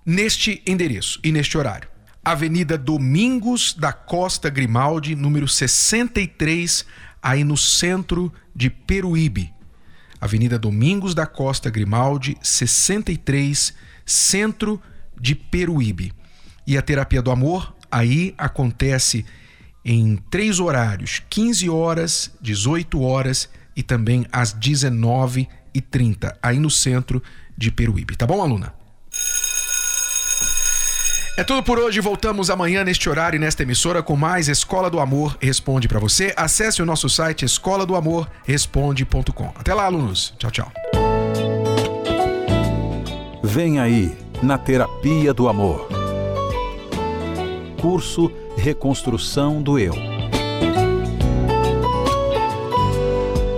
neste 0.06 0.62
endereço 0.66 1.20
e 1.24 1.32
neste 1.32 1.58
horário. 1.58 1.88
Avenida 2.24 2.78
Domingos 2.78 3.74
da 3.74 3.94
Costa 3.94 4.50
Grimaldi, 4.50 5.16
número 5.16 5.48
63, 5.48 6.86
aí 7.22 7.44
no 7.44 7.56
centro 7.56 8.32
de 8.54 8.70
Peruíbe. 8.70 9.54
Avenida 10.20 10.60
Domingos 10.60 11.16
da 11.16 11.26
Costa 11.26 11.70
Grimaldi, 11.70 12.38
63, 12.42 13.74
centro 14.06 14.82
de 15.20 15.34
Peruíbe. 15.34 16.12
E 16.68 16.78
a 16.78 16.82
terapia 16.82 17.22
do 17.22 17.32
amor 17.32 17.74
aí 17.90 18.36
acontece 18.38 19.26
em 19.90 20.18
três 20.30 20.60
horários: 20.60 21.24
15 21.30 21.68
horas, 21.68 22.32
18 22.40 23.02
horas 23.02 23.50
e 23.76 23.82
também 23.82 24.28
às 24.32 24.54
19h30, 24.54 26.36
aí 26.44 26.60
no 26.60 26.70
centro 26.70 27.24
de 27.58 27.72
Peruíbe. 27.72 28.16
Tá 28.16 28.28
bom, 28.28 28.40
aluna? 28.40 28.74
É 31.36 31.44
tudo 31.44 31.64
por 31.64 31.80
hoje. 31.80 32.00
Voltamos 32.02 32.50
amanhã 32.50 32.84
neste 32.84 33.10
horário 33.10 33.38
e 33.38 33.40
nesta 33.40 33.64
emissora 33.64 34.04
com 34.04 34.16
mais 34.16 34.48
Escola 34.48 34.90
do 34.90 35.00
Amor 35.00 35.38
Responde 35.42 35.88
para 35.88 35.98
você. 35.98 36.34
Acesse 36.36 36.82
o 36.82 36.86
nosso 36.86 37.10
site 37.10 37.46
escola 37.46 37.86
do 37.86 37.96
amor 37.96 38.30
responde.com. 38.44 39.54
Até 39.56 39.74
lá, 39.74 39.86
alunos. 39.86 40.34
Tchau, 40.38 40.52
tchau. 40.52 40.72
Vem 43.42 43.80
aí 43.80 44.16
na 44.44 44.58
Terapia 44.58 45.34
do 45.34 45.48
Amor. 45.48 45.88
Curso 47.82 48.30
Reconstrução 48.60 49.62
do 49.62 49.80
Eu. 49.80 49.94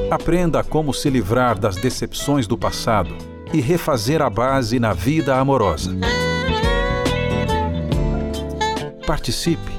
Aprenda 0.09 0.63
como 0.63 0.93
se 0.93 1.09
livrar 1.09 1.59
das 1.59 1.75
decepções 1.75 2.47
do 2.47 2.57
passado 2.57 3.15
e 3.53 3.59
refazer 3.59 4.21
a 4.21 4.29
base 4.29 4.79
na 4.79 4.93
vida 4.93 5.37
amorosa 5.37 5.91
participe. 9.11 9.73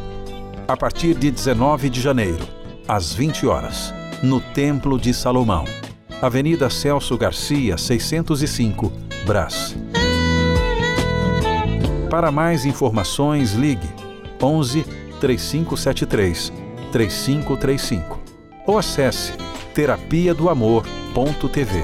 A 0.68 0.76
partir 0.76 1.14
de 1.14 1.30
19 1.30 1.88
de 1.88 2.02
janeiro, 2.02 2.46
às 2.87 3.14
20 3.14 3.46
horas, 3.46 3.94
no 4.22 4.42
Templo 4.42 4.98
de 4.98 5.14
Salomão, 5.14 5.64
Avenida 6.20 6.68
Celso 6.68 7.16
Garcia, 7.16 7.78
605, 7.78 8.92
Brás. 9.24 9.74
Para 12.11 12.30
mais 12.30 12.66
informações, 12.66 13.54
ligue 13.54 13.88
11 14.38 14.85
3573 15.22 16.52
3535 16.90 18.20
ou 18.66 18.76
acesse 18.76 19.32
terapia 19.72 20.35
do 20.35 20.48
amor.tv. 20.48 21.82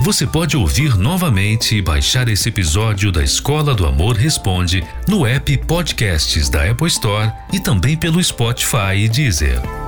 Você 0.00 0.26
pode 0.26 0.56
ouvir 0.56 0.96
novamente 0.98 1.76
e 1.76 1.82
baixar 1.82 2.28
esse 2.28 2.48
episódio 2.48 3.10
da 3.10 3.22
Escola 3.22 3.74
do 3.74 3.86
Amor 3.86 4.16
Responde 4.16 4.84
no 5.08 5.24
app 5.24 5.56
Podcasts 5.58 6.50
da 6.50 6.70
Apple 6.70 6.88
Store 6.88 7.32
e 7.52 7.60
também 7.60 7.96
pelo 7.96 8.22
Spotify 8.22 8.96
e 8.96 9.08
Deezer. 9.08 9.79